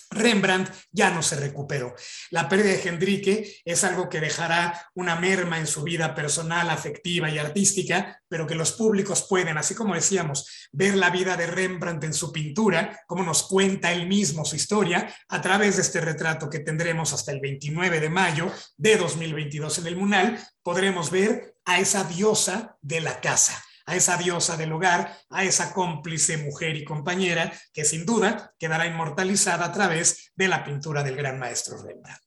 Rembrandt 0.09 0.71
ya 0.91 1.09
no 1.09 1.21
se 1.21 1.35
recuperó. 1.35 1.95
La 2.31 2.47
pérdida 2.47 2.73
de 2.73 2.81
Hendrike 2.81 3.61
es 3.65 3.83
algo 3.83 4.09
que 4.09 4.19
dejará 4.19 4.89
una 4.95 5.15
merma 5.15 5.59
en 5.59 5.67
su 5.67 5.83
vida 5.83 6.15
personal, 6.15 6.69
afectiva 6.69 7.29
y 7.29 7.37
artística, 7.37 8.21
pero 8.27 8.47
que 8.47 8.55
los 8.55 8.71
públicos 8.73 9.27
pueden, 9.29 9.57
así 9.57 9.75
como 9.75 9.95
decíamos, 9.95 10.69
ver 10.71 10.95
la 10.95 11.09
vida 11.09 11.35
de 11.37 11.47
Rembrandt 11.47 12.03
en 12.03 12.13
su 12.13 12.31
pintura, 12.31 13.01
como 13.07 13.23
nos 13.23 13.43
cuenta 13.43 13.91
él 13.91 14.07
mismo 14.07 14.45
su 14.45 14.55
historia, 14.55 15.13
a 15.29 15.41
través 15.41 15.75
de 15.75 15.81
este 15.81 16.01
retrato 16.01 16.49
que 16.49 16.59
tendremos 16.59 17.13
hasta 17.13 17.31
el 17.31 17.39
29 17.39 17.99
de 17.99 18.09
mayo 18.09 18.51
de 18.77 18.97
2022 18.97 19.79
en 19.79 19.87
el 19.87 19.97
Munal, 19.97 20.39
podremos 20.63 21.11
ver 21.11 21.55
a 21.65 21.79
esa 21.79 22.03
diosa 22.05 22.77
de 22.81 23.01
la 23.01 23.19
casa 23.19 23.63
a 23.87 23.95
esa 23.95 24.17
diosa 24.17 24.57
del 24.57 24.73
hogar, 24.73 25.17
a 25.29 25.43
esa 25.43 25.73
cómplice 25.73 26.37
mujer 26.37 26.75
y 26.75 26.83
compañera 26.83 27.51
que 27.73 27.85
sin 27.85 28.05
duda 28.05 28.53
quedará 28.59 28.85
inmortalizada 28.85 29.65
a 29.65 29.71
través 29.71 30.31
de 30.35 30.47
la 30.49 30.63
pintura 30.63 31.01
del 31.03 31.15
gran 31.15 31.39
maestro 31.39 31.81
Rembrandt. 31.81 32.21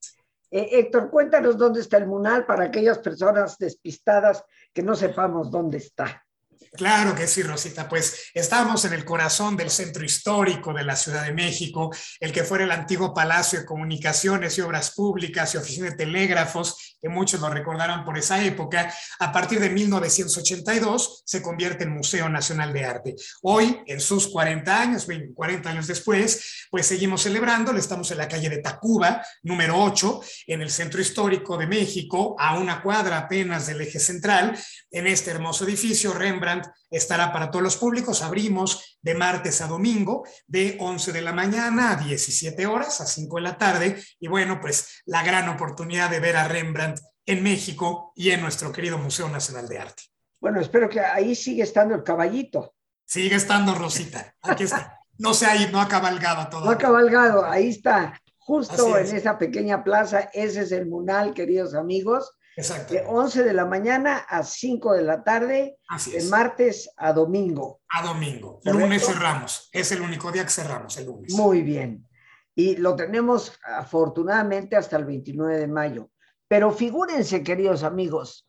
Eh, 0.49 0.79
Héctor, 0.79 1.09
cuéntanos 1.09 1.57
dónde 1.57 1.79
está 1.79 1.97
el 1.97 2.07
Munal 2.07 2.45
para 2.45 2.65
aquellas 2.65 2.97
personas 2.97 3.57
despistadas 3.57 4.43
que 4.73 4.81
no 4.81 4.95
sepamos 4.95 5.49
dónde 5.49 5.77
está. 5.77 6.25
Claro 6.73 7.13
que 7.13 7.27
sí, 7.27 7.43
Rosita. 7.43 7.89
Pues 7.89 8.31
estamos 8.33 8.85
en 8.85 8.93
el 8.93 9.03
corazón 9.03 9.57
del 9.57 9.69
centro 9.69 10.05
histórico 10.05 10.73
de 10.73 10.85
la 10.85 10.95
Ciudad 10.95 11.25
de 11.25 11.33
México, 11.33 11.93
el 12.17 12.31
que 12.31 12.45
fuera 12.45 12.63
el 12.63 12.71
antiguo 12.71 13.13
Palacio 13.13 13.59
de 13.59 13.65
Comunicaciones 13.65 14.57
y 14.57 14.61
Obras 14.61 14.91
Públicas 14.91 15.53
y 15.53 15.57
Oficina 15.57 15.89
de 15.89 15.97
Telégrafos, 15.97 16.95
que 17.01 17.09
muchos 17.09 17.41
lo 17.41 17.49
recordarán 17.49 18.05
por 18.05 18.17
esa 18.17 18.41
época. 18.41 18.93
A 19.19 19.33
partir 19.33 19.59
de 19.59 19.69
1982 19.69 21.23
se 21.25 21.41
convierte 21.41 21.83
en 21.83 21.91
Museo 21.91 22.29
Nacional 22.29 22.71
de 22.71 22.85
Arte. 22.85 23.15
Hoy, 23.41 23.81
en 23.85 23.99
sus 23.99 24.29
40 24.29 24.81
años, 24.81 25.05
40 25.35 25.69
años 25.69 25.87
después, 25.87 26.67
pues 26.71 26.85
seguimos 26.85 27.23
celebrándolo. 27.23 27.79
Estamos 27.79 28.09
en 28.11 28.17
la 28.19 28.29
calle 28.29 28.49
de 28.49 28.59
Tacuba, 28.59 29.21
número 29.43 29.77
8, 29.77 30.21
en 30.47 30.61
el 30.61 30.69
centro 30.69 31.01
histórico 31.01 31.57
de 31.57 31.67
México, 31.67 32.33
a 32.39 32.57
una 32.57 32.81
cuadra 32.81 33.17
apenas 33.17 33.67
del 33.67 33.81
eje 33.81 33.99
central, 33.99 34.57
en 34.89 35.07
este 35.07 35.31
hermoso 35.31 35.65
edificio. 35.65 36.13
Rembrandt 36.13 36.60
estará 36.89 37.31
para 37.31 37.51
todos 37.51 37.63
los 37.63 37.77
públicos. 37.77 38.21
Abrimos 38.21 38.97
de 39.01 39.15
martes 39.15 39.61
a 39.61 39.67
domingo, 39.67 40.23
de 40.47 40.77
11 40.79 41.11
de 41.11 41.21
la 41.21 41.33
mañana 41.33 41.91
a 41.91 41.95
17 41.95 42.65
horas, 42.65 43.01
a 43.01 43.05
5 43.05 43.35
de 43.37 43.41
la 43.41 43.57
tarde. 43.57 44.03
Y 44.19 44.27
bueno, 44.27 44.59
pues 44.61 45.01
la 45.05 45.23
gran 45.23 45.49
oportunidad 45.49 46.09
de 46.09 46.19
ver 46.19 46.37
a 46.37 46.47
Rembrandt 46.47 46.99
en 47.25 47.43
México 47.43 48.13
y 48.15 48.31
en 48.31 48.41
nuestro 48.41 48.71
querido 48.71 48.97
Museo 48.97 49.29
Nacional 49.29 49.67
de 49.67 49.79
Arte. 49.79 50.03
Bueno, 50.39 50.59
espero 50.59 50.89
que 50.89 50.99
ahí 50.99 51.35
sigue 51.35 51.63
estando 51.63 51.93
el 51.95 52.03
caballito. 52.03 52.73
Sigue 53.05 53.35
estando 53.35 53.75
Rosita. 53.75 54.35
Aquí 54.41 54.63
está. 54.63 54.99
No 55.17 55.35
se 55.35 55.45
ha 55.45 55.55
ido, 55.55 55.71
no 55.71 55.81
ha 55.81 55.87
cabalgado 55.87 56.49
todo. 56.49 56.65
No 56.65 56.71
ha 56.71 56.77
cabalgado, 56.77 57.45
ahí 57.45 57.69
está, 57.69 58.19
justo 58.39 58.97
en 58.97 59.15
esa 59.15 59.37
pequeña 59.37 59.83
plaza. 59.83 60.31
Ese 60.33 60.61
es 60.61 60.71
el 60.71 60.87
Munal, 60.87 61.33
queridos 61.35 61.75
amigos. 61.75 62.31
Exacto. 62.55 62.93
De 62.93 63.03
11 63.05 63.43
de 63.43 63.53
la 63.53 63.65
mañana 63.65 64.17
a 64.17 64.43
5 64.43 64.93
de 64.93 65.03
la 65.03 65.23
tarde, 65.23 65.77
de 66.11 66.23
martes 66.29 66.91
a 66.97 67.13
domingo. 67.13 67.81
A 67.89 68.03
domingo. 68.03 68.59
El 68.63 68.77
lunes 68.77 69.05
cerramos. 69.05 69.69
Es 69.71 69.91
el 69.91 70.01
único 70.01 70.31
día 70.31 70.43
que 70.43 70.49
cerramos, 70.49 70.97
el 70.97 71.05
lunes. 71.05 71.33
Muy 71.33 71.61
bien. 71.61 72.07
Y 72.53 72.75
lo 72.75 72.95
tenemos 72.95 73.57
afortunadamente 73.63 74.75
hasta 74.75 74.97
el 74.97 75.05
29 75.05 75.57
de 75.57 75.67
mayo. 75.67 76.11
Pero 76.47 76.71
figúrense, 76.71 77.43
queridos 77.43 77.83
amigos, 77.83 78.45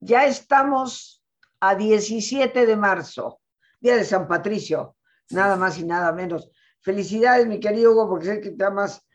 ya 0.00 0.26
estamos 0.26 1.24
a 1.60 1.76
17 1.76 2.66
de 2.66 2.76
marzo, 2.76 3.40
día 3.80 3.96
de 3.96 4.04
San 4.04 4.26
Patricio, 4.26 4.96
nada 5.30 5.56
más 5.56 5.78
y 5.78 5.84
nada 5.84 6.12
menos. 6.12 6.50
Felicidades, 6.80 7.46
mi 7.46 7.60
querido 7.60 7.92
Hugo, 7.92 8.08
porque 8.08 8.26
sé 8.26 8.40
que 8.40 8.50
te 8.50 8.64
llamas 8.64 9.06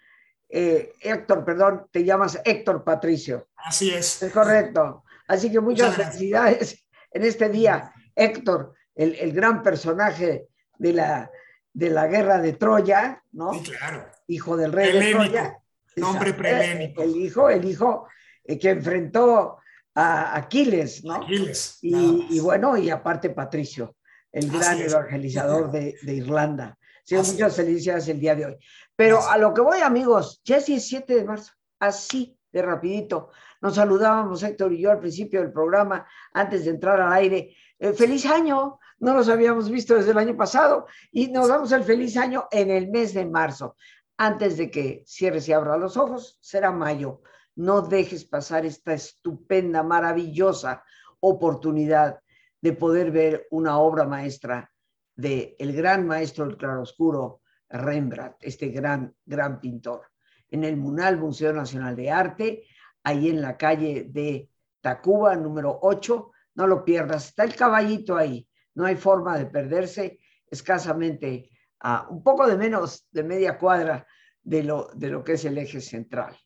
eh, 0.56 0.94
Héctor, 1.02 1.44
perdón, 1.44 1.88
te 1.92 2.04
llamas 2.04 2.40
Héctor 2.46 2.84
Patricio. 2.84 3.48
Así 3.56 3.92
es. 3.92 4.22
Es 4.22 4.32
correcto. 4.32 5.04
Así 5.28 5.52
que 5.52 5.60
muchas, 5.60 5.96
felicidades 5.96 6.86
en 7.12 7.24
este 7.24 7.50
día, 7.50 7.92
Héctor, 8.16 8.76
el, 8.94 9.34
gran 9.34 9.64
personaje 9.64 10.50
de 10.78 10.94
la, 10.94 11.32
de 11.74 11.90
la 11.90 12.06
guerra 12.06 12.40
de 12.40 12.54
Troya, 12.54 13.24
¿no? 13.32 13.52
Sí, 13.54 13.72
claro. 13.72 14.06
Hijo 14.28 14.56
del 14.56 14.72
rey 14.72 14.92
de 14.92 15.12
Troya. 15.12 15.58
Nombre 15.96 16.34
prelénico. 16.34 17.02
El 17.02 17.16
hijo, 17.16 17.50
el 17.50 17.66
hijo 17.66 18.08
eh, 18.44 18.60
que 18.60 18.70
enfrentó 18.70 19.58
a 19.96 20.38
Aquiles, 20.38 21.04
¿no? 21.04 21.16
Aquiles. 21.16 21.80
Y, 21.82 22.40
bueno, 22.42 22.78
y 22.78 22.92
aparte 22.92 23.32
Patricio, 23.32 23.96
el 24.32 24.52
gran 24.52 24.80
evangelizador 24.80 25.72
de, 25.72 25.96
de 26.00 26.14
Irlanda. 26.14 26.78
Sí, 27.06 27.16
muchas 27.16 27.56
felicidades 27.56 28.08
el 28.08 28.20
día 28.20 28.36
de 28.36 28.46
hoy. 28.46 28.58
Pero 28.96 29.28
a 29.28 29.38
lo 29.38 29.54
que 29.54 29.62
voy, 29.62 29.80
amigos, 29.80 30.42
ya 30.44 30.58
es 30.58 30.68
17 30.68 31.16
de 31.16 31.26
marzo, 31.26 31.54
así 31.80 32.38
de 32.52 32.62
rapidito. 32.62 33.30
Nos 33.62 33.76
saludábamos 33.76 34.44
Héctor 34.44 34.74
y 34.74 34.82
yo 34.82 34.92
al 34.92 35.00
principio 35.00 35.42
del 35.42 35.52
programa, 35.52 36.08
antes 36.34 36.66
de 36.66 36.72
entrar 36.72 37.02
al 37.02 37.14
aire. 37.14 37.56
Eh, 37.80 37.94
feliz 37.94 38.26
año, 38.26 38.80
no 39.00 39.14
nos 39.14 39.30
habíamos 39.30 39.70
visto 39.70 39.96
desde 39.96 40.12
el 40.12 40.18
año 40.18 40.38
pasado 40.38 40.86
y 41.12 41.28
nos 41.30 41.48
damos 41.48 41.72
el 41.72 41.84
feliz 41.84 42.16
año 42.18 42.48
en 42.52 42.70
el 42.70 42.90
mes 42.90 43.14
de 43.14 43.26
marzo. 43.26 43.76
Antes 44.18 44.58
de 44.58 44.70
que 44.70 45.04
cierres 45.08 45.48
y 45.50 45.54
abra 45.54 45.78
los 45.78 45.98
ojos, 45.98 46.38
será 46.40 46.72
mayo. 46.72 47.22
No 47.56 47.82
dejes 47.82 48.26
pasar 48.26 48.66
esta 48.66 48.94
estupenda, 48.94 49.84
maravillosa 49.84 50.84
oportunidad 51.20 52.20
de 52.62 52.74
poder 52.74 53.12
ver 53.12 53.48
una 53.52 53.80
obra 53.80 54.06
maestra 54.06 54.72
de 55.16 55.56
el 55.60 55.74
gran 55.74 56.08
maestro 56.08 56.46
del 56.46 56.58
claroscuro, 56.58 57.42
Rembrandt, 57.74 58.38
este 58.42 58.70
gran, 58.70 59.14
gran 59.26 59.60
pintor. 59.60 60.12
En 60.50 60.64
el 60.64 60.78
Munal 60.78 61.18
Museo 61.18 61.52
Nacional 61.52 61.96
de 61.96 62.12
Arte, 62.12 62.64
ahí 63.04 63.30
en 63.30 63.42
la 63.42 63.58
calle 63.58 64.06
de 64.10 64.50
Tacuba, 64.82 65.36
número 65.36 65.80
8, 65.82 66.32
no 66.56 66.68
lo 66.68 66.86
pierdas, 66.86 67.28
está 67.28 67.44
el 67.44 67.56
caballito 67.56 68.16
ahí, 68.16 68.48
no 68.76 68.86
hay 68.86 68.96
forma 68.96 69.38
de 69.38 69.48
perderse, 69.48 70.20
escasamente 70.50 71.50
a 71.80 72.08
un 72.10 72.24
poco 72.24 72.48
de 72.48 72.58
menos 72.58 73.08
de 73.12 73.24
media 73.24 73.58
cuadra 73.58 74.06
de 74.42 74.64
lo, 74.64 74.90
de 74.94 75.10
lo 75.10 75.24
que 75.24 75.34
es 75.34 75.46
el 75.46 75.58
eje 75.58 75.82
central, 75.82 76.38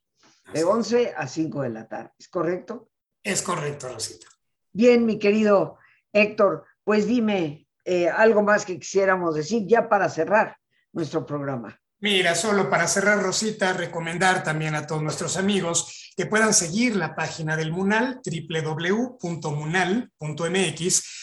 de 0.53 0.63
11 0.63 1.13
a 1.15 1.27
5 1.27 1.61
de 1.63 1.69
la 1.69 1.87
tarde, 1.87 2.11
¿es 2.17 2.29
correcto? 2.29 2.89
Es 3.21 3.41
correcto, 3.41 3.89
Rosita. 3.89 4.27
Bien, 4.71 5.05
mi 5.05 5.19
querido 5.19 5.77
Héctor, 6.13 6.65
pues 6.83 7.05
dime 7.05 7.67
eh, 7.83 8.07
algo 8.07 8.43
más 8.43 8.65
que 8.65 8.79
quisiéramos 8.79 9.35
decir 9.35 9.63
ya 9.67 9.89
para 9.89 10.07
cerrar 10.07 10.56
nuestro 10.93 11.25
programa. 11.25 11.79
Mira, 11.99 12.35
solo 12.35 12.69
para 12.69 12.87
cerrar, 12.87 13.21
Rosita, 13.21 13.73
recomendar 13.73 14.43
también 14.43 14.75
a 14.75 14.85
todos 14.85 15.01
nuestros 15.01 15.35
amigos 15.37 16.06
que 16.17 16.25
puedan 16.25 16.51
seguir 16.51 16.95
la 16.95 17.15
página 17.15 17.55
del 17.55 17.71
MUNAL, 17.71 18.21
www.munal.mx, 18.25 19.31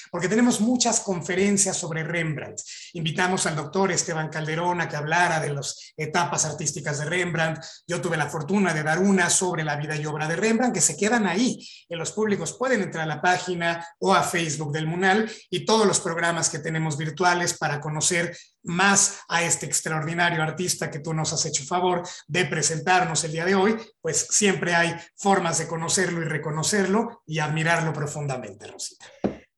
porque 0.08 0.28
tenemos 0.28 0.60
muchas 0.60 1.00
conferencias 1.00 1.76
sobre 1.76 2.04
Rembrandt. 2.04 2.60
Invitamos 2.92 3.44
al 3.46 3.56
doctor 3.56 3.90
Esteban 3.90 4.28
Calderón 4.28 4.80
a 4.80 4.88
que 4.88 4.94
hablara 4.94 5.40
de 5.40 5.52
las 5.52 5.92
etapas 5.96 6.44
artísticas 6.44 7.00
de 7.00 7.06
Rembrandt. 7.06 7.58
Yo 7.88 8.00
tuve 8.00 8.16
la 8.16 8.30
fortuna 8.30 8.72
de 8.72 8.84
dar 8.84 9.00
una 9.00 9.28
sobre 9.30 9.64
la 9.64 9.74
vida 9.74 9.96
y 9.96 10.06
obra 10.06 10.28
de 10.28 10.36
Rembrandt, 10.36 10.74
que 10.74 10.80
se 10.80 10.96
quedan 10.96 11.26
ahí. 11.26 11.58
En 11.88 11.98
los 11.98 12.12
públicos 12.12 12.52
pueden 12.56 12.80
entrar 12.80 13.02
a 13.02 13.14
la 13.16 13.20
página 13.20 13.84
o 13.98 14.14
a 14.14 14.22
Facebook 14.22 14.70
del 14.70 14.86
MUNAL 14.86 15.28
y 15.50 15.64
todos 15.64 15.88
los 15.88 15.98
programas 15.98 16.48
que 16.48 16.60
tenemos 16.60 16.96
virtuales 16.96 17.58
para 17.58 17.80
conocer 17.80 18.36
más 18.64 19.20
a 19.28 19.42
este 19.42 19.66
extraordinario 19.66 20.42
artista 20.42 20.90
que 20.90 21.00
tú 21.00 21.12
nos 21.12 21.32
has 21.32 21.44
hecho 21.46 21.64
favor 21.64 22.02
de 22.26 22.44
presentarnos 22.46 23.22
el 23.24 23.32
día 23.32 23.44
de 23.44 23.54
hoy, 23.54 23.76
pues 24.00 24.26
siempre 24.30 24.74
hay 24.74 24.83
formas 25.16 25.58
de 25.58 25.66
conocerlo 25.66 26.22
y 26.22 26.24
reconocerlo 26.24 27.22
y 27.26 27.38
admirarlo 27.38 27.92
profundamente, 27.92 28.66
Rosita. 28.66 29.06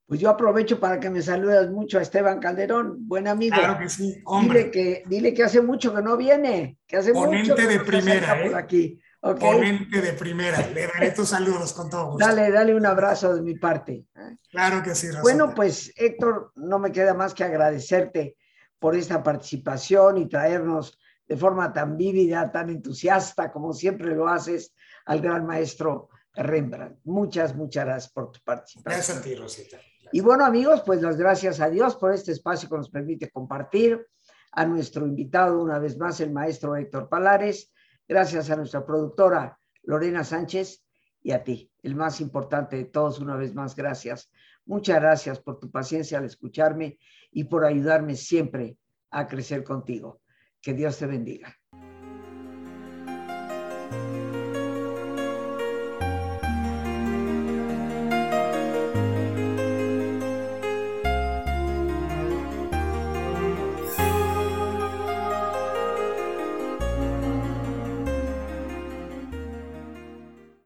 Pues 0.06 0.20
yo 0.20 0.30
aprovecho 0.30 0.78
para 0.78 1.00
que 1.00 1.10
me 1.10 1.20
saludes 1.20 1.68
mucho 1.70 1.98
a 1.98 2.02
Esteban 2.02 2.38
Calderón, 2.38 3.08
buen 3.08 3.26
amigo. 3.26 3.56
Claro 3.56 3.76
que 3.78 3.88
sí, 3.88 4.22
hombre. 4.24 4.64
Dile 4.64 4.70
que, 4.70 5.02
dile 5.06 5.34
que 5.34 5.42
hace 5.42 5.60
mucho 5.60 5.92
que 5.92 6.00
no 6.00 6.16
viene, 6.16 6.78
que 6.86 6.98
hace 6.98 7.12
Ponente 7.12 7.50
mucho 7.50 7.68
de 7.68 7.80
primera, 7.80 8.40
¿eh? 8.40 8.50
por 8.50 8.58
aquí. 8.58 9.00
Ponente 9.20 10.00
de 10.00 10.12
primera, 10.12 10.64
le 10.68 10.86
daré 10.86 11.10
tus 11.10 11.30
saludos 11.30 11.72
con 11.72 11.90
todo 11.90 12.12
gusto. 12.12 12.24
Dale, 12.24 12.52
dale 12.52 12.76
un 12.76 12.86
abrazo 12.86 13.34
de 13.34 13.42
mi 13.42 13.56
parte. 13.58 14.04
Claro 14.48 14.80
que 14.84 14.94
sí, 14.94 15.08
Rosita. 15.08 15.22
Bueno, 15.22 15.52
pues 15.52 15.92
Héctor, 15.96 16.52
no 16.54 16.78
me 16.78 16.92
queda 16.92 17.12
más 17.12 17.34
que 17.34 17.42
agradecerte 17.42 18.36
por 18.78 18.94
esta 18.94 19.24
participación 19.24 20.18
y 20.18 20.28
traernos 20.28 20.96
de 21.26 21.36
forma 21.36 21.72
tan 21.72 21.96
vívida, 21.96 22.52
tan 22.52 22.70
entusiasta 22.70 23.50
como 23.50 23.72
siempre 23.72 24.14
lo 24.14 24.28
haces 24.28 24.72
al 25.06 25.20
gran 25.20 25.46
maestro 25.46 26.10
Rembrandt. 26.34 27.00
Muchas, 27.04 27.56
muchas 27.56 27.84
gracias 27.86 28.12
por 28.12 28.30
tu 28.30 28.40
participación. 28.40 28.94
Gracias 28.94 29.18
a 29.18 29.22
ti, 29.22 29.34
Rosita. 29.34 29.78
Y 30.12 30.20
bueno, 30.20 30.44
amigos, 30.44 30.82
pues 30.84 31.02
las 31.02 31.16
gracias 31.16 31.60
a 31.60 31.68
Dios 31.68 31.96
por 31.96 32.12
este 32.12 32.32
espacio 32.32 32.68
que 32.68 32.76
nos 32.76 32.90
permite 32.90 33.30
compartir, 33.30 34.06
a 34.52 34.64
nuestro 34.64 35.06
invitado 35.06 35.60
una 35.60 35.78
vez 35.78 35.98
más, 35.98 36.20
el 36.20 36.32
maestro 36.32 36.76
Héctor 36.76 37.08
Palares, 37.08 37.72
gracias 38.08 38.48
a 38.50 38.56
nuestra 38.56 38.86
productora 38.86 39.58
Lorena 39.82 40.24
Sánchez 40.24 40.82
y 41.22 41.32
a 41.32 41.44
ti, 41.44 41.70
el 41.82 41.94
más 41.94 42.20
importante 42.20 42.76
de 42.76 42.84
todos, 42.84 43.18
una 43.18 43.36
vez 43.36 43.54
más, 43.54 43.76
gracias. 43.76 44.30
Muchas 44.64 45.00
gracias 45.00 45.40
por 45.40 45.58
tu 45.58 45.70
paciencia 45.70 46.18
al 46.18 46.24
escucharme 46.24 46.98
y 47.30 47.44
por 47.44 47.64
ayudarme 47.64 48.16
siempre 48.16 48.78
a 49.10 49.26
crecer 49.26 49.62
contigo. 49.62 50.22
Que 50.62 50.72
Dios 50.72 50.98
te 50.98 51.06
bendiga. 51.06 51.54